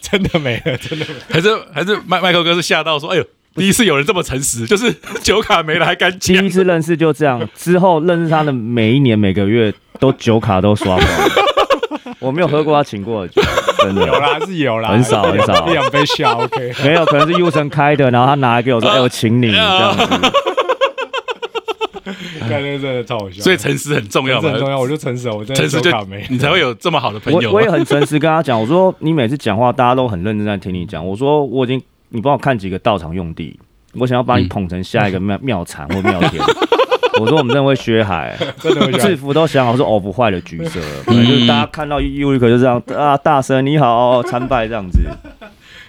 [0.00, 1.20] 真的没了，真的没了。
[1.30, 3.24] 还是还是麦麦克哥是吓到说，哎呦，
[3.54, 6.48] 第一次有人这么诚实，就是酒卡没了还敢讲第一。
[6.48, 11.04] 次认识就这样，之后认识他的每一年每个月都酒卡都刷爆。
[12.18, 13.42] 我没有喝过他请过的酒，
[13.78, 16.72] 真的有啦，是有啦，很少很少一两杯小 OK。
[16.82, 20.04] 没有，可能是 U 生开的，然后他拿来给我说：“哎，我请你。”这样子，
[22.48, 23.42] 感觉真的超好笑。
[23.42, 25.90] 所以诚实很重要嘛很，重要，我就诚实，我真的诚实就。
[26.28, 27.50] 你才会有这么好的朋友。
[27.50, 31.04] 我我也很诚实跟他讲，我说你每次讲话，大家都很认真在听你讲。
[31.04, 33.58] 我说我已经，你帮我看几个道场用地，
[33.94, 36.42] 我想要把你捧成下一个 庙庙产或庙天。
[37.18, 39.16] 我说我们真的会学海，真的会制。
[39.16, 44.98] 服都想好是偶不坏的橘色，就是大家看到尤里克就这样啊，大神你好参拜这样子。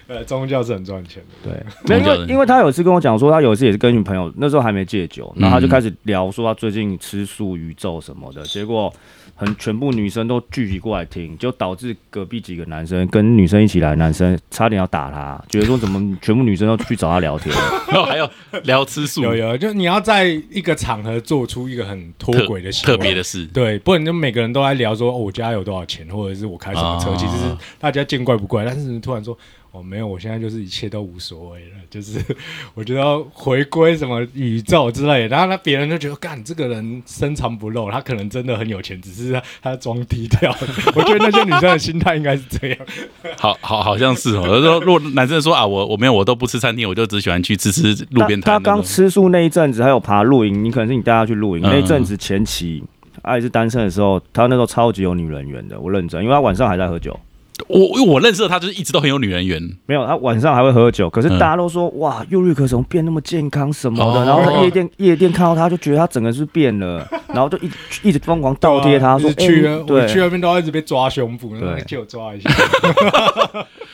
[0.08, 1.50] 呃，宗教是很赚钱的。
[1.50, 1.62] 对，
[2.00, 8.92] 没有，因为因为他有一次跟我讲说，他有一次也是跟女朋友，那时候还没戒酒，然后他就开始聊说他最近吃素、宇宙什么的，结果
[9.36, 17.54] 很全部女生都聚集过来听，就导致隔壁几个男生跟女生一起来，男生差点要打他，觉得说怎么全部女生都去找他聊天，
[17.88, 18.28] 然 后还要
[18.64, 22.96] 聊吃素，有有，就你要在一个场合做出一个很脱轨的行为。
[22.96, 23.46] 特别的事。
[23.46, 27.16] 对，不然就每个人都在聊说、哦、我家有多少钱，或者是我开什么车，啊。
[27.16, 28.64] 其实是大家见怪不怪。
[28.64, 29.36] 但是突然说
[29.78, 32.18] 哦，没有，我现在就是一切都无所谓了，就是
[32.74, 35.28] 我觉得回归什么宇宙之类的。
[35.28, 40.52] 然后那别人就觉得，干这个人深藏不露，他可能真的很有钱，只是他他装低调。
[40.96, 42.78] 我觉得那些女生的心态应该是这样。
[43.38, 44.44] 好好好像是哦。
[44.46, 48.82] 有时候如果男生说啊，我我没有，我都不吃餐厅，我就只喜欢去吃吃路边摊他刚。
[48.82, 52.82] 吃素那一阵子，还有爬露营，你可能是你带他去露营、嗯那一阵子前期。
[53.22, 57.18] 他也是单身的时候，他那时候超级有女人缘的，我认真，因为他晚上还在喝酒。
[57.66, 59.60] 我因为我认识的他，就是一直都很有女人缘。
[59.86, 61.38] 没有，他晚上还会喝酒，可是嗯。
[61.38, 64.24] 大家都说、哇，尤瑞克怎么变那么健康什么的，哦。
[64.24, 72.50] 然后在夜店夜店看到他就觉得他整个是变了，然后就一直一直疯狂倒贴他说去哎了，我去对那边都要一直被抓胸部，然后对借我抓一下。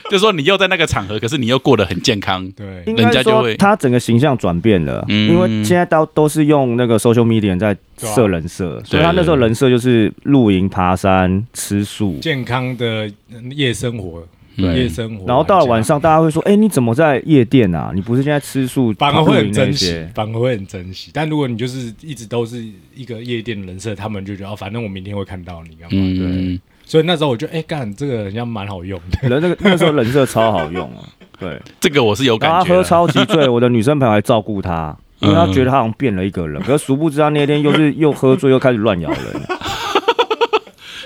[0.05, 2.49] 就是说你又在那个场合，可是你又过得很健康。
[2.51, 12.17] 对，应该说人家就会他整个形象转变了，嗯因为现在都都是用那个 social media 在设人设，所以他那时候人设就是露营、爬山、吃素。
[12.21, 14.27] 健康的嗯夜生活，对
[14.63, 15.25] 夜生活。
[15.27, 17.91] 然后到了晚，上，大家会说：“哎、你怎么在夜店啊？
[17.93, 21.11] 你不是现在吃素、反而会很珍惜，反而会很珍惜。
[21.13, 22.63] 但如果你就是一直都是
[22.93, 25.89] 一个夜店的人设，他们就觉得哦，反正我明天会看到你干嘛？
[25.91, 29.29] 嗯，所以那时候我就哎，干这个人家蛮好用的。
[29.29, 31.03] 人那个那时候人设超好用啊。
[31.37, 32.83] 对，这个我是有感觉他喝。
[32.83, 36.61] 超级醉，我的女生朋友还照顾他，因为他觉得他好像变了一个人。
[36.63, 39.19] 可是殊不知他那天又是又喝醉又开始乱咬人。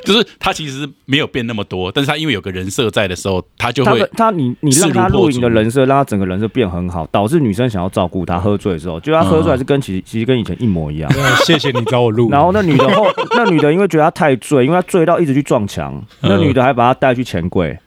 [0.03, 8.39] 就是他其实没有变那么多，但是他因为有个人设在的时候，他就会他他你你让他势如破露营的人设，让他整个人设变很好，导致女生想要照顾他。
[8.39, 11.12] 喝醉的时候，就他喝醉还是跟其其实跟以前一模一样。
[11.45, 12.29] 谢谢你找我录。
[12.31, 17.77] 然后那女的后，那女的因为觉得他太醉，因为他醉到一直去撞墙，那女的还把他带去钱柜，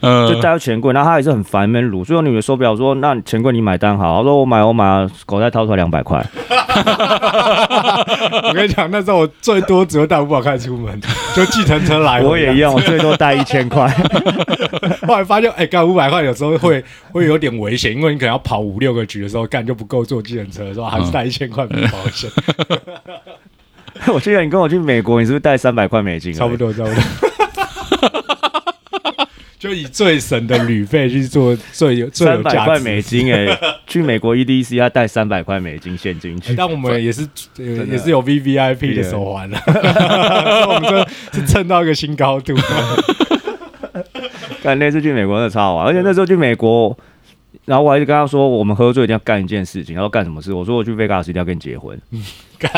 [0.00, 6.24] 就呃，带到钱柜，然后他也是很烦闷撸，最后女的受不了说：“那你钱柜你买单好。”他说：“我买我买啊，口袋掏出来两百块。
[8.42, 10.98] 我跟你讲，那时候我最多只会带五百块出门，
[11.36, 12.22] 就计程车来。
[12.22, 13.86] 我也一样，我最多带一千块。
[15.06, 16.82] 后来发现，哎、干五百块有时候会
[17.12, 22.30] 会有点危险，因为你可能要跑五六个局的时候，干就不够坐计程车的时候，还是带一千块比较保险，
[24.14, 26.32] 我记得你跟我去美国，你是不是带三百块美金？
[26.32, 26.56] 差不。
[26.56, 27.29] 多差不多。
[29.60, 33.46] 就以最省的旅费去做最有最有三百价值块美金哎、
[33.86, 37.84] 去美国 EDC 要带三百块美金现金去，欸但我们也是也的。
[37.84, 42.54] 也是有 V V I P 的手环了，我们这是蹭到一个新高度。
[44.64, 46.96] 干那次去美国真的超好玩，而且那时候去美国，
[47.70, 49.94] 然后我还是跟他说，我们喝醉一定要干一件事情。
[49.94, 50.52] 他说干什么事？
[50.52, 51.96] 我说我去 Vegas 一定要跟你结婚。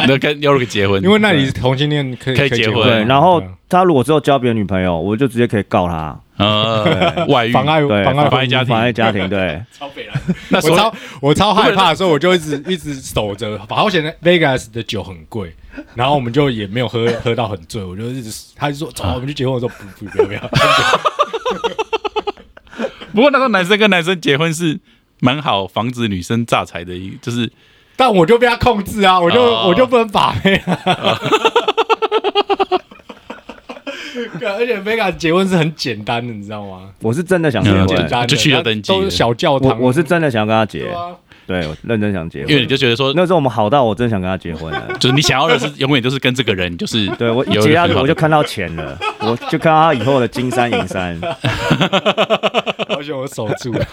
[0.06, 9.62] 那跟要个结婚，因为那里同性恋可以可以结婚对，然后他如果之后交别的女朋友，我就直接可以告他，呃 外遇妨碍对，妨碍妨碍家庭妨碍家庭，对。
[9.72, 10.22] 超北蓝。
[10.50, 13.58] 那所以我超我超害怕的时候，我就一直一直守着。
[13.70, 15.54] 好险，Vegas 的酒很贵，
[15.94, 19.54] 然后我们就也没有喝喝到很醉，我就一直他就说走，我们去结婚。
[19.54, 20.40] 我说不不不要不要，
[23.14, 24.78] 不过那时候男生跟男生结婚是
[25.20, 27.50] 蛮好防止女生榨财的一，就是
[27.96, 30.78] 但我就被他控制啊，我就哦我就不能把妹啊。
[34.38, 36.90] 对而且 Vegas 结婚是很简单的，你知道吗？
[37.00, 39.80] 我是真的想结嗯婚，简单的，就去了登记都是小教我堂。
[39.80, 41.10] 我是真的想跟他结对，啊，
[41.52, 42.62] 对，我认真想结婚因为。
[42.62, 44.88] 你就觉得说，那时候我们好到我真的想跟他结婚了。
[44.98, 51.18] 就是你想要的是永远就是跟这个人，就是 对我一有结下我就看到钱了，我就看到他以后的金山银山，
[52.88, 53.84] 而且我守住了。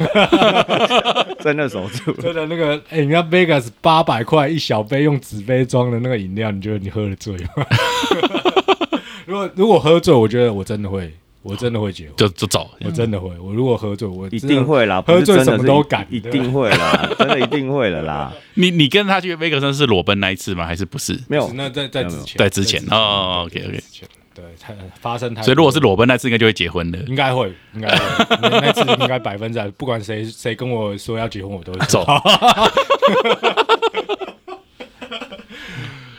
[1.44, 2.12] 真的守住。
[2.22, 7.66] 真的那个，哎、人家 Vegas 八百块一小杯用纸杯装的那个饮料，你觉得你喝了醉吗？
[9.26, 11.12] 如果如果喝醉，我觉得我真的会，
[11.50, 12.70] 我我真的会结婚，就就走。
[12.86, 13.30] 我真的会。
[13.40, 18.34] 我如果喝醉，我一定会啦，喝醉什么都敢一定会啦， 真的一定会的啦。
[18.54, 20.66] 你你跟他去 Vegas 是裸奔那一次吗？
[20.66, 21.20] 还是不是？
[21.28, 27.00] 没有，那在在之前，在之前哦之前对，太发生太，所以如果是裸奔那次，应该就会结婚的。
[27.00, 32.06] 应该会，应该会，那那次应该百分之百，不管谁谁跟我说要结婚，我都会走。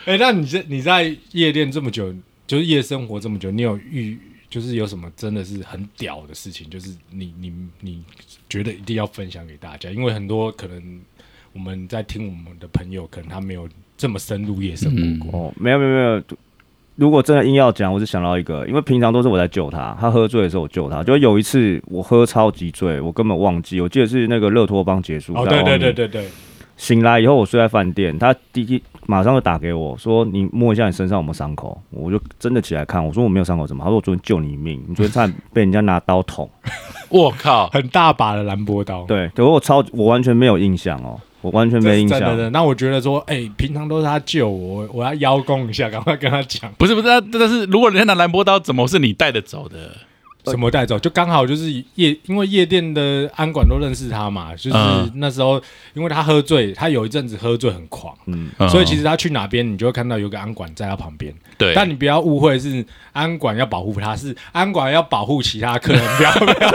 [0.07, 2.13] 哎、那你在你在夜店这么久，
[2.47, 4.19] 就是夜生活这么久，你有遇
[4.51, 8.03] 就是有什么真的是很屌的事情，就是你你你
[8.49, 11.01] 觉得一定要分享给大家，因为很多可能
[11.53, 15.41] 我们在听我们的朋友，可能他没有这么深入夜生活过。
[15.41, 16.23] 哦，没有没有没有。
[16.97, 21.03] 如果真的硬要讲，我就想到一个，因为平常都是我在救他，他喝醉的时候我救他。
[21.03, 25.33] 就有一次我喝超级醉，我根本忘记，我记得是那个乐托邦结束。
[25.35, 26.29] 哦，对对对对对，
[26.81, 36.49] 醒来以后，我睡在饭店，他第一马上就打给我说：“你摸一下你身上有没有伤口？”我就真的起来看，我说：“我没有伤口，怎么？”他说：“我昨天救你一命，你昨天差点被人家拿刀捅。
[37.11, 37.69] 我靠！
[37.69, 39.05] 很大把的兰波刀。
[39.05, 42.19] 对，可是我超我完全没有印象哦，我完全这没印象。
[42.19, 42.51] 是真的的。
[42.51, 46.73] 那我觉得说，哎、平常都是他救我，我要邀功一下，赶快跟他讲。
[46.79, 49.77] 不是不是，但但是如果人家拿兰博刀，怎么是你带的走的？
[50.51, 50.99] 什么带走？
[50.99, 55.61] 就刚好就是夜，因为夜店的安管都认识他嘛，就是嗯那时候，
[55.95, 58.15] 因为他喝醉，他有一阵子喝醉很狂，
[58.69, 61.35] 所以其实他去哪边，你就会看到有个安管在他旁边。
[61.57, 66.71] 对，但你不要误会，是安管要保护他，是安管要保护其他客人，不要不要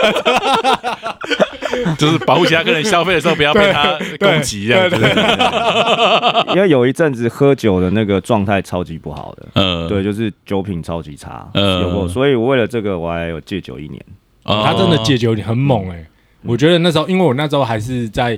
[1.97, 4.95] 就是保护其他客人消费的时候不要被他攻击这样子。
[6.55, 14.03] 因为有一阵子喝酒的那个状态超级不好的，嗯，对，就是酒品超级差，嗯有过，所以我为了这个我还有戒酒一年。
[14.43, 16.05] 哦，他真的戒酒很猛哎、
[16.43, 18.37] 我觉得那时候，因为我那时候还是在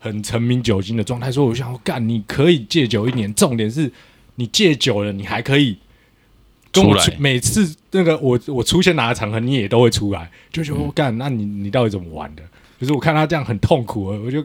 [0.00, 3.88] 很沉迷酒精的状态，所以我想说，干，你可以戒酒一年，重点是
[4.34, 5.78] 你戒酒了，你还可以
[6.72, 12.42] 跟我每次那个我我出现哪个场合，你也都会出来，就觉得我干，那你你到底怎么玩的？
[12.84, 14.44] 就是我看他这样很痛苦，我就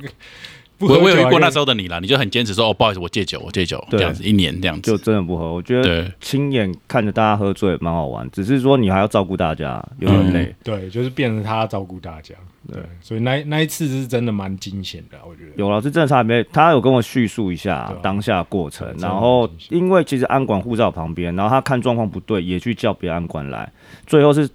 [0.78, 4.98] 不喝我我有遇过那时候的你啦，你就很坚持说哦，不好意思，我戒酒，我戒酒，对这样子一年这样子就。
[4.98, 10.56] 真的不喝，我觉得对，亲眼看着大家喝醉蛮好玩，只是说你还要照顾大家，有点累。
[10.64, 12.34] 对，就是变成他照顾大家，
[12.72, 15.52] 对，所以那那一次是真的蛮惊险的，我觉得。
[15.58, 16.42] 有了，是真的差没？
[16.46, 23.70] 他有跟我叙述一下当下过程，然后因为其实安管护照旁边，然后他看状况不对，也去叫别的安管来，
[24.08, 24.50] 最后是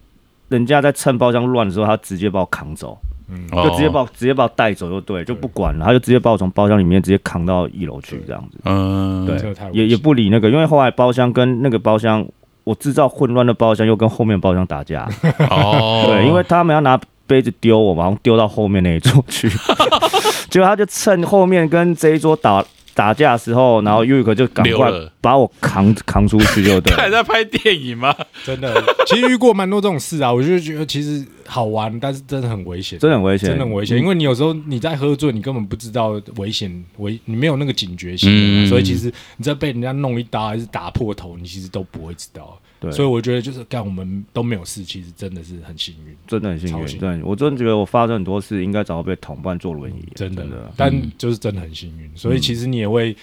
[0.48, 2.96] 人家在趁包厢乱的时候，他直接把我扛走，
[3.28, 9.38] 嗯，哦就直接把我直接把我带走就对，就不管了，他就直接把我从包厢里面直接扛到一楼去这样子，嗯，对。
[9.38, 12.26] 这个太危也也险不理那个，因为后来包厢跟那个包厢，
[12.64, 15.08] 我制造混乱的包厢又跟后面包厢打架，
[15.50, 19.48] 哦，对，因为他们要拿杯子丢我嘛，然后丢到后面那一桌去，
[20.50, 22.62] 结果他就趁后面跟这一桌打
[22.94, 25.12] 打架的时候，然后 Yuko 就赶快溜了。
[25.20, 27.02] 把我扛扛出去，就对 他。
[27.02, 28.14] 还在拍电影吗？
[28.44, 42.58] 真的，其实遇过蛮多这种事啊，我就觉得其实好玩，但是真的很危险，真的很危险，真的很危险，因为你有时候你在喝醉，你根本不知道危险危，你没有那个警觉性所以其实你在被人家弄一刀还是打破头，你其实都不会知道。
[42.84, 50.42] 对，所以我觉得就是干我们都没有事，其实真的是很幸运，真的很幸运，我真的觉得我发生很多事，应该早就被同伴坐轮椅，真的。
[50.42, 50.72] 真的。
[50.76, 53.16] 但就是真的很幸运，所以其实你也会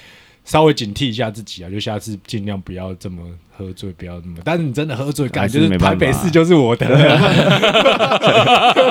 [0.44, 4.38] 稍微警惕一下自己啊，就下次尽量不要这么喝醉，不要那么。
[4.44, 6.88] 但是你真的喝醉，感觉就是台北市就是我的，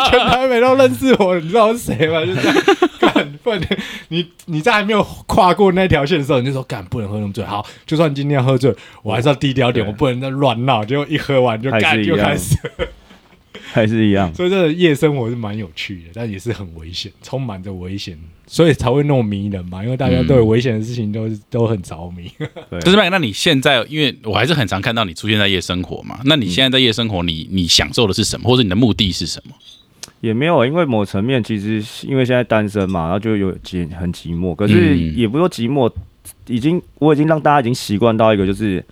[0.09, 2.25] 全台北都认识我，你知道是谁吗？
[2.25, 2.90] 就这样，干
[3.43, 3.61] 不然
[4.09, 7.45] 你你在还没有跨过那条线的时候，你就说干不能喝那么醉。
[7.45, 10.85] 好，就算今天要喝醉，我还是要低调点，我不能再乱闹。
[10.85, 12.57] 结果一喝完就干就开始，
[13.73, 19.83] 还是一样，所以这个夜生活是蛮有趣的，但也是很危险，充满着危险，所以才会那么迷人嘛。
[19.83, 22.31] 因为大家对危险的事情都是都很着迷。
[22.71, 29.55] 对就是麦，那你现在，因为我还是很常看到你出现在夜生活嘛，那你现在在夜生活，你你享受的是什么，或者你的目的是什么？
[30.21, 35.17] 也没有，因为某层面其实因为现在单身嘛，然后就有寂很寂寞，可是嗯。
[35.17, 35.91] 也不说寂寞，
[36.47, 38.85] 已经我已经让大家已经习惯到一个就是。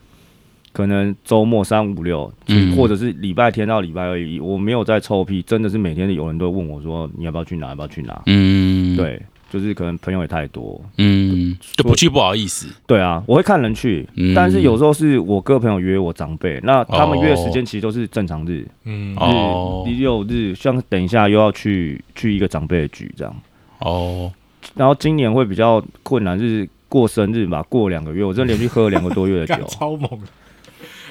[0.70, 2.76] 可能周末三五六，嗯。
[2.76, 8.22] 或者是礼拜天到礼拜二一，我没有在臭屁，真的是每天有人都问我说你要不要去哪，要不要去哪？
[8.26, 9.20] 嗯，，对，
[9.50, 14.34] 就是可能朋友也太多，嗯，就不去不好意思，对啊，我会看人去，嗯。
[14.34, 19.84] 但是有时候是我哥朋友约我长辈，那他们约的时间哦其实都是正常日，嗯，哦。
[19.86, 23.36] 日六日，像等一下又要去去一个长辈的局这样，
[23.78, 24.30] 哦，
[24.74, 30.10] 然后今年会比较困难，就是过生日吧，过两个月，我真的连续喝了两个多月的酒， 超猛。
[30.10, 30.26] 的。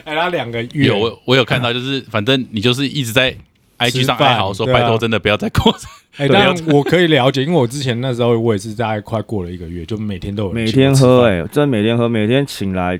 [0.03, 0.85] 哎，他两个月。
[0.85, 3.35] 有我我有看到，就是反正你就是一直在
[3.79, 5.75] IG 上哀嚎说，啊拜托，真的不要再过。
[6.17, 12.99] 哎，对但我可以了解，因为我之前那时候我也是大概快过了一个月，就每天都有每天喝、欸，哎，真的每天喝，每天醒来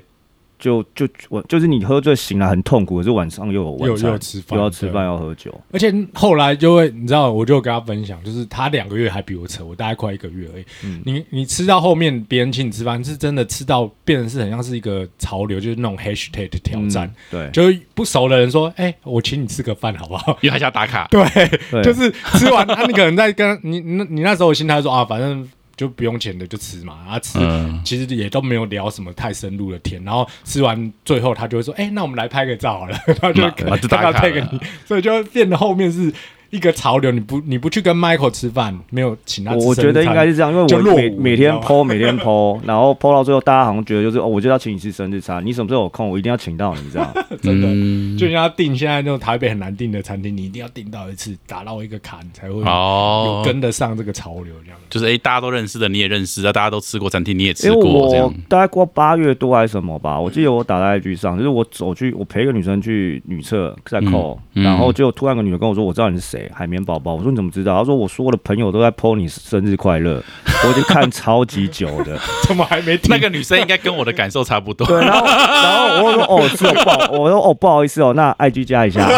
[0.58, 5.54] 就就我就是你喝醉醒来很痛苦，可是晚上又有晚又餐，又要吃饭又要吃饭，要喝酒。
[5.72, 10.64] 而且后来就会，你知道，我就跟他分享，就是他两个月还比我扯，我大概快一个月而已。
[10.84, 20.36] 嗯你你吃到后面，别人请你吃饭，是真的吃到变成是很像是一个潮流，就是那种 hashtag 的挑战，嗯对就是不熟的人说，哎、我请你吃个饭好不好？
[20.40, 21.06] 因为他想打卡。
[21.12, 21.24] 对，
[21.70, 25.48] 对，就是吃完，他、你可能在跟你你你那时候的心态说啊，反正
[25.78, 27.38] 就不用钱的就吃嘛，然后吃。
[27.40, 32.98] 嗯，其实也都没有聊什么太深入的天，然后吃完最后他就会说：“哎、那我们来拍个照好了。
[33.22, 36.12] ”他就他要卡 take 了你，所以就变得后面是
[36.50, 37.10] 一个潮流。
[37.10, 47.12] 你不你不去跟 Michael 吃饭，没有请他吃我我觉得应该是是这样，因为我每每天 PO 每天 PO，然后 PO 到最后，大家好像觉得就是哦，我就要请你吃生日餐，你什么时候有空，我一定要请到你这样。
[47.42, 47.68] 真的。
[47.70, 54.54] 嗯就人家订现在那种台北很难订的餐厅，你一定要订到一次，打到一个卡，你才会有哦，跟得上这个潮流。
[54.64, 58.34] 这样就是哎、大家都认识的，你也认识啊，大家都吃过餐厅，你也吃过，这我样。
[58.48, 67.14] 大概过八月多还是什么吧，我记得我打在 IG 上，就是我走去我陪一个女生去女厕在扣，嗯然后就突然个女的跟我说，我知道你是谁，海绵宝宝。
[67.14, 67.78] 我说你怎么知道？
[67.78, 70.22] 他说我说我的朋友都在 PO 你生日快乐，
[70.64, 72.18] 我已经看超级久的。
[72.46, 73.08] 怎么还没听？
[73.10, 74.86] 那个女生应该跟我的感受差不多。
[74.86, 79.08] 对，然后 然后我说哦是哦不好，我说哦不好意思哦，那 IG 加一下。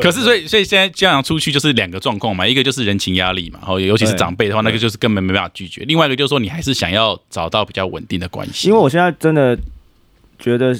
[0.00, 8.68] 可是，所以，所以现在这样出去就是两个状况嘛，一个就是人情压力嘛，然后尤其是长辈的话，那个就是根本没办法拒绝；另外一个就是说，你还是想要找到比较稳定的关系。
[8.68, 9.58] 因为我现在真的
[10.38, 10.78] 觉得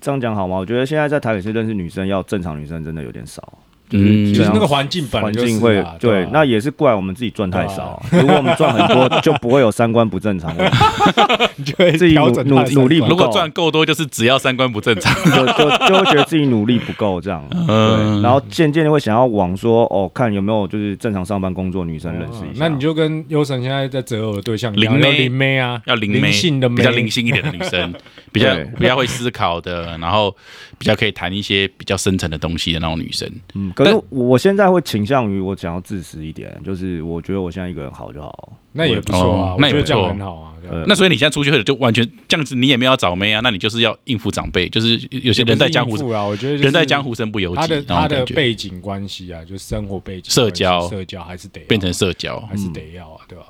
[0.00, 0.56] 这样讲好吗？
[0.56, 3.42] 我觉得现在在台北市认识女生要正常女生真的有点少，
[3.90, 4.32] 嗯。
[4.34, 8.02] 就是那个环境本来就是环境会对那也是怪我们自己赚太少。
[8.10, 10.54] 如果我们赚很多， 就不会有三观不正常。
[10.56, 10.68] 的，
[11.56, 13.10] 你就会自己调努努力不够。
[13.10, 15.14] 如果赚够多，就是只要三观不正常。
[15.32, 17.46] 就就就会觉得自己努力不够这样。
[17.52, 17.66] 嗯。
[17.66, 22.64] 对，然后渐渐的会想要往说哦，看有没有就是正常上班工作女生认识一下。
[22.64, 27.94] 哦那你就跟优神现在在择偶的对象一样，灵妹妹啊，要灵妹，性的，比较灵性一点的女生，
[28.34, 30.34] 比较比较会思考的，然后
[30.76, 33.30] 比较可以谈一些比较深层的东西的那种女生。
[33.54, 38.52] 嗯，可是我现在会倾向于我想要自私一点，就是我觉得我现在一个人好就好。
[38.72, 40.50] 那也不错啊哦，那也我觉得这样不错很好啊。
[40.88, 52.40] 那所以你现在出去就完全这样子，你也没有要找妹啊，那你就是要应付长辈，就是有些人在江湖啊，我觉得人在江湖身不由己他的他的背景关系啊，就是生活背景、社交社交还是得要变成社交。
[52.40, 53.44] 还是得要啊，对吧？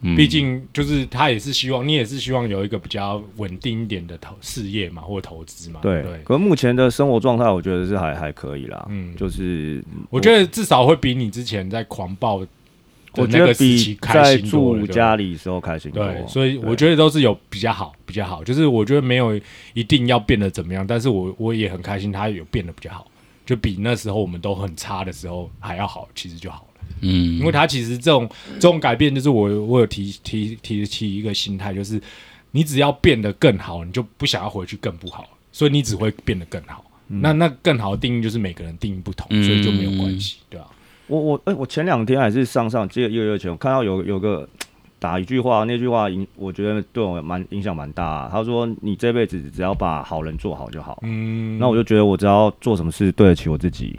[0.00, 6.22] 嗯毕竟就是他也是希望你也是希望有一个比较稳定一点的投事业嘛，或投资嘛，对，对。
[6.24, 8.86] 可是目前的生活状态，我觉得是还还可以啦。
[8.88, 12.46] 嗯就是我觉得至少会比你之前在狂暴的
[13.14, 16.04] 我那个时觉得比期开在心多了住家里时候开心多。
[16.04, 18.44] 对，所以我觉得都是有比较好，比较好。
[18.44, 19.40] 就是我觉得没有
[19.74, 23.10] 一定要变得怎么样，但是我我也很开心，他有变得比较好，
[23.44, 26.67] 就比那时候我们都很差的时候还要好，其实就好了。
[27.00, 27.38] 嗯。
[27.38, 32.00] 因为他其实这种这种改变，就是我我有提提提起一个心态，就是
[32.50, 36.84] 你只要变得更好，你就不想要回去更不好，所以你只会变得更好。
[37.06, 39.42] 那那更好的定义就是每个人定义不同，嗯。
[39.44, 40.66] 所以就没有关系，对吧、
[41.06, 44.46] 我我哎、我前两天还是上上这个一个月前，我看到有有个
[44.98, 50.98] 打一句话，那句话影我觉得对我蛮影响蛮大、他说：“你这辈子只要把好人做好就好。
[51.02, 53.98] 嗯，那我就觉得我只要做什么事对得起我自己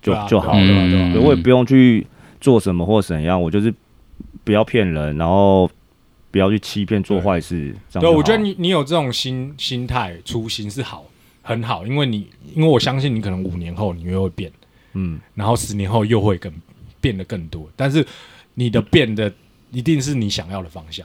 [0.00, 2.06] 就、啊就好对啊了，对啊对我也不用去
[2.46, 3.74] 做什么或怎样，我就是
[4.44, 5.68] 不要骗人，然后
[6.30, 7.74] 不要去欺骗做坏事。
[7.94, 11.04] 对，我觉得你你有这种心心态初心是好，
[11.42, 14.52] 很好，因为你因为我相信你可能五年后你又会变，
[14.92, 16.52] 嗯，然后十年后又会更
[17.00, 18.06] 变得更多，但是
[18.54, 19.32] 你的变的
[19.72, 21.04] 一定是你想要的方向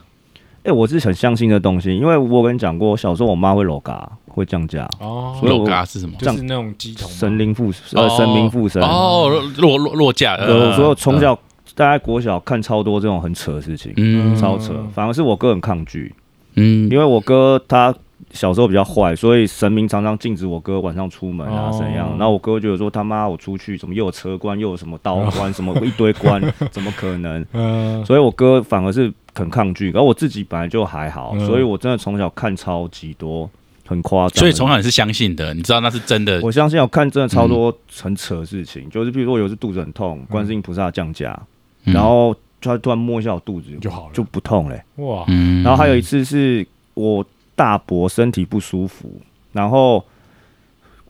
[0.64, 6.14] 哎、我是很相信这东西，因为我跟你讲过，小时候我妈会裸嘎，会降价，哦所以我肉嘎是什么？
[6.18, 8.80] 就是那种鸡同神灵附呃神明附身。
[8.82, 10.36] 哦，落落落架。
[10.36, 11.36] 对，呃所以我从小
[11.74, 14.72] 大概国小看超多这种很扯的事情，嗯超扯。
[14.94, 16.14] 反而是我哥很抗拒，
[16.54, 17.92] 嗯因为我哥他
[18.30, 22.08] 小时候比较坏，所以神明常常禁止我哥晚上出门啊哦怎样。
[22.18, 26.40] 然后我哥觉得说他妈我出去怎么又有车关又有什么刀关 什么一堆关，
[26.70, 27.44] 怎么可能？
[27.52, 33.48] 嗯所以我哥反而是很抗拒，而我自己本来就还好，嗯所以我真的从小看超级多，
[33.86, 34.38] 很夸张。
[34.38, 36.40] 所以从小你是相信的，你知道那是真的。
[36.42, 41.38] 我相信我看真的超多很扯的事情，就是比如说有一次肚子很痛，观世音菩萨降价，
[41.84, 46.64] 嗯然后他突然摸一下我肚子就好了就不痛嘞、哇，嗯然后还有一次是
[46.94, 47.24] 我
[47.56, 49.10] 大伯身体不舒服，
[49.52, 50.04] 然后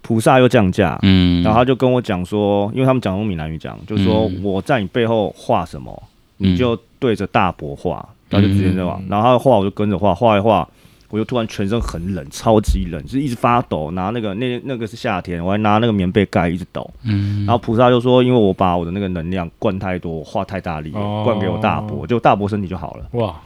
[0.00, 6.02] 菩萨又降价，嗯然后他就跟我讲说，因为他们讲用闽南语讲，就是说嗯我在你背后画什么，
[6.38, 10.68] 嗯你就对着大伯画，他就直接这样画嗯，然后他画我就跟着画，画一画。
[11.10, 13.90] 我就突然全身很冷，超级冷，就是一直发抖。
[13.90, 16.90] 拿那个那那个是夏天，我还拿那个棉被盖，一直抖。
[17.02, 23.06] 嗯然后菩萨就说，因为我把我的那个能量灌太多，画太大力了，哦灌给我大伯，就大伯身体就好了。
[23.10, 23.38] 哇，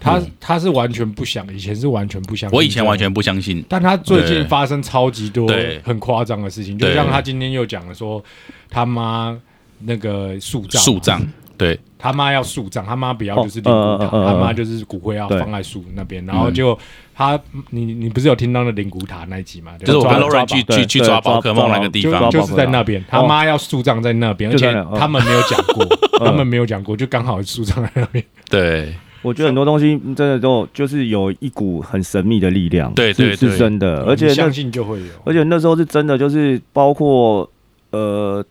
[0.00, 2.56] 他他是完全不想，以前是完全不相信。
[2.56, 3.64] 我以前完全，不相信。
[3.68, 8.20] 但他最近发生超级多对很夸张的事情，就像他今天又讲了说，
[8.68, 9.40] 他妈
[9.78, 11.24] 那个树葬，树葬，
[11.56, 11.78] 对。
[11.98, 16.78] 他妈要树葬，他妈不要就是灵骨塔，哦呃呃呃他妈就是骨灰要放在树那边，然后就
[17.14, 17.40] 他
[17.70, 19.72] 你你不是有听到那灵骨塔那一集吗？
[19.80, 25.86] 就是我跟去去去抓宝可梦那个地方，就就是在那边，他妈要树葬在那边，而且他们没有讲过，
[26.24, 28.24] 他们没有讲过，就刚好树葬在那边。
[28.50, 28.94] 对。
[29.22, 37.50] 我觉得很多东西真的都就是有一股很神秘的力量，对对对是是真的，而且相信就会有，而且那时候是真的，就是包括
[37.90, 38.44] 呃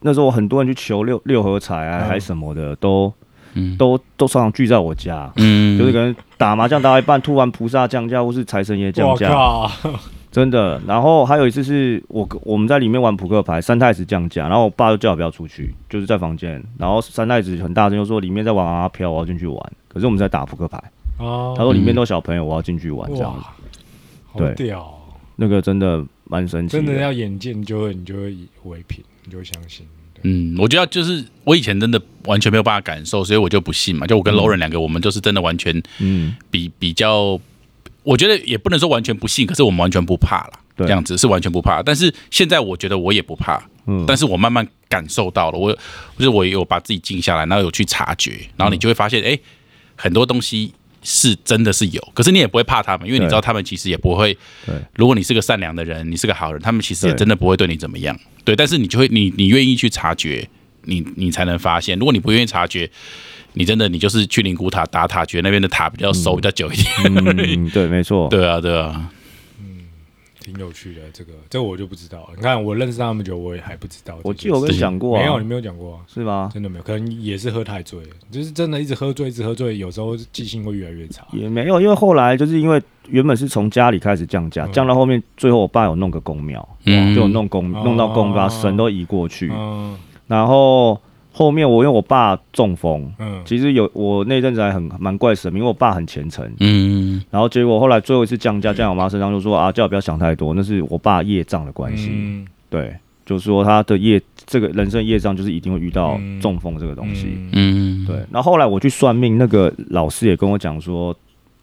[0.00, 2.08] 那时候很多人去求六六合彩啊，嗯。
[2.08, 3.12] 还什么的，都
[3.54, 3.76] 嗯。
[3.76, 9.70] 都都常常聚在我家，嗯，就是可能打麻将打到一半，突然菩萨降价或是财神爷降我价，靠，
[10.30, 10.80] 真的。
[10.86, 19.72] 然后还有一次是我我们在里面玩扑克牌，三太子降价，然后我爸就叫我不要出去，就是在房间，然后三太子很大声就说里面在玩阿飘，我要进去玩。
[19.88, 20.82] 可是我们在打扑克牌，
[21.18, 21.54] 哦。
[21.56, 23.34] 他说里面都小朋友，我要进去玩这样。
[23.34, 23.44] 子。
[24.54, 24.72] 对。
[25.34, 29.86] 那个真的蛮神奇真的要眼见就会，你就会为凭，你就会相信。
[30.22, 34.06] 嗯，我觉得就是我以前真的完全没有办法感受，所以我就不信嘛。
[34.06, 37.40] 就我跟嗯 Lauren 两个，我们就是真的完全嗯，比比较，
[38.02, 40.60] 我觉得也不能说完全不信，可是我们完全不怕啦。
[40.76, 41.82] 对这样子是完全不怕。
[41.82, 45.72] 但是现在我觉得我也不怕，嗯但是我慢慢感受到了，我
[46.18, 49.38] 就是我有把自己静下来，然后有去察觉，然后你就会发现，哎、
[49.96, 50.72] 很多东西
[51.02, 54.36] 是真的是有，可是你也不会怕他们，因为你知道他们其实也不会。
[54.66, 58.18] 对，如果你是个善良的人，你是个好人，他们其实也真的不会对你怎么样。
[58.44, 60.46] 对，但是你就会，你你愿意去察觉，
[60.84, 61.98] 你你才能发现。
[61.98, 62.90] 如果你不愿意察觉，
[63.54, 66.86] 你真的你就是去灵谷塔打塔，觉得那边的塔比较熟、比较久一点。
[67.04, 69.10] 嗯，对，没错， 对啊，对啊，
[70.50, 72.28] 挺有趣的，这个这个我就不知道了。
[72.36, 74.18] 你看我认识他们久，我也还不知道。
[74.22, 76.50] 我记得我跟你讲过、啊，没有，你没有讲过啊，是吗？
[76.52, 81.26] 真的没有，可能也是喝太醉了，就是真的一直喝醉，一直喝醉，有时候记性会越来越差。
[81.32, 89.96] 也没有，因为后来就是因为原本是从家里开始降价，嗯降到后面，最后我爸有弄个公庙，嗯就有弄公哦弄到公，把神都移过去，嗯
[90.26, 91.00] 然后
[91.32, 97.22] 后面我因为我爸中风，嗯，其实有我那阵子还很蛮怪神明，因为我爸很虔诚，嗯。
[97.30, 102.46] 然后结果后来最后一次降价降到我妈身上，就说啊叫我不要想太多，那是我爸业障的关系，嗯。
[102.68, 106.40] 对，就是说他的业这个人生业障就是一定会遇到嗯。
[106.40, 108.04] 中风这个东西，嗯。
[108.04, 111.14] 嗯，对，然后后来我去算命，那个老师也跟我讲说，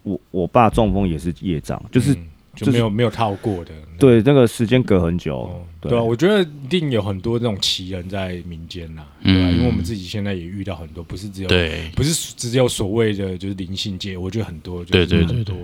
[0.03, 2.17] 我我爸中风也是业障，就是、嗯
[2.65, 3.71] 就没有没有套过的。
[3.99, 9.49] 对那个时间隔很久，哦，对对啊，我觉得一定有很多这种奇人在民间呐，对吧？
[9.49, 15.55] 嗯因为我们自己现在也遇到很多，不是只有对，不是只有所谓的就是灵性界，我觉得很多，就是对对对很多。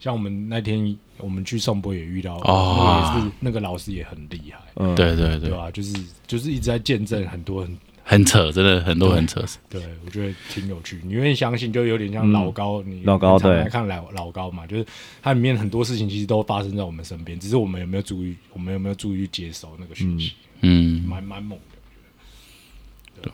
[0.00, 5.70] 像我们那天我们去颂钵也遇到，哦那个也是那个老师也很厉害，嗯，对对对，对吧？
[5.72, 5.92] 就是
[6.26, 7.78] 就是一直在见证很多很，
[8.10, 9.44] 很扯，真的很多很扯。
[9.68, 10.98] 对我觉得挺有趣。
[11.04, 14.86] 你愿意相信，就有点像嗯老高，你老高对来看老老高嘛，就是
[15.20, 20.32] 它里面很多事情其实都发生在我们身边，只是我们有没有注意，我们有没有注意去接收那个讯息，
[20.62, 23.20] 嗯，蛮蛮猛的。
[23.20, 23.32] 对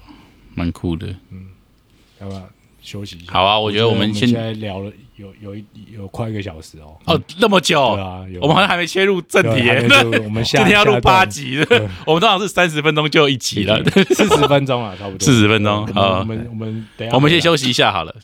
[0.57, 1.07] 蛮酷的。
[1.31, 1.47] 嗯
[2.21, 2.51] 要不要
[2.83, 3.33] 休息一下？
[3.33, 6.97] 好啊我觉得我们先现在聊了有有一有快一个小时哦。
[7.07, 7.95] 哦，那么久？
[7.95, 8.41] 对，啊，有。
[8.41, 9.69] 我们好像还没切入正题
[10.25, 11.67] 我们下今天要录八集，集，
[12.07, 13.83] 我们通常是三十分钟就一集了。
[14.11, 15.25] 四十分钟啊，差不多。
[15.25, 16.19] 四十分钟对好。
[16.19, 18.15] 我们我们等一下我们先休息一下好了。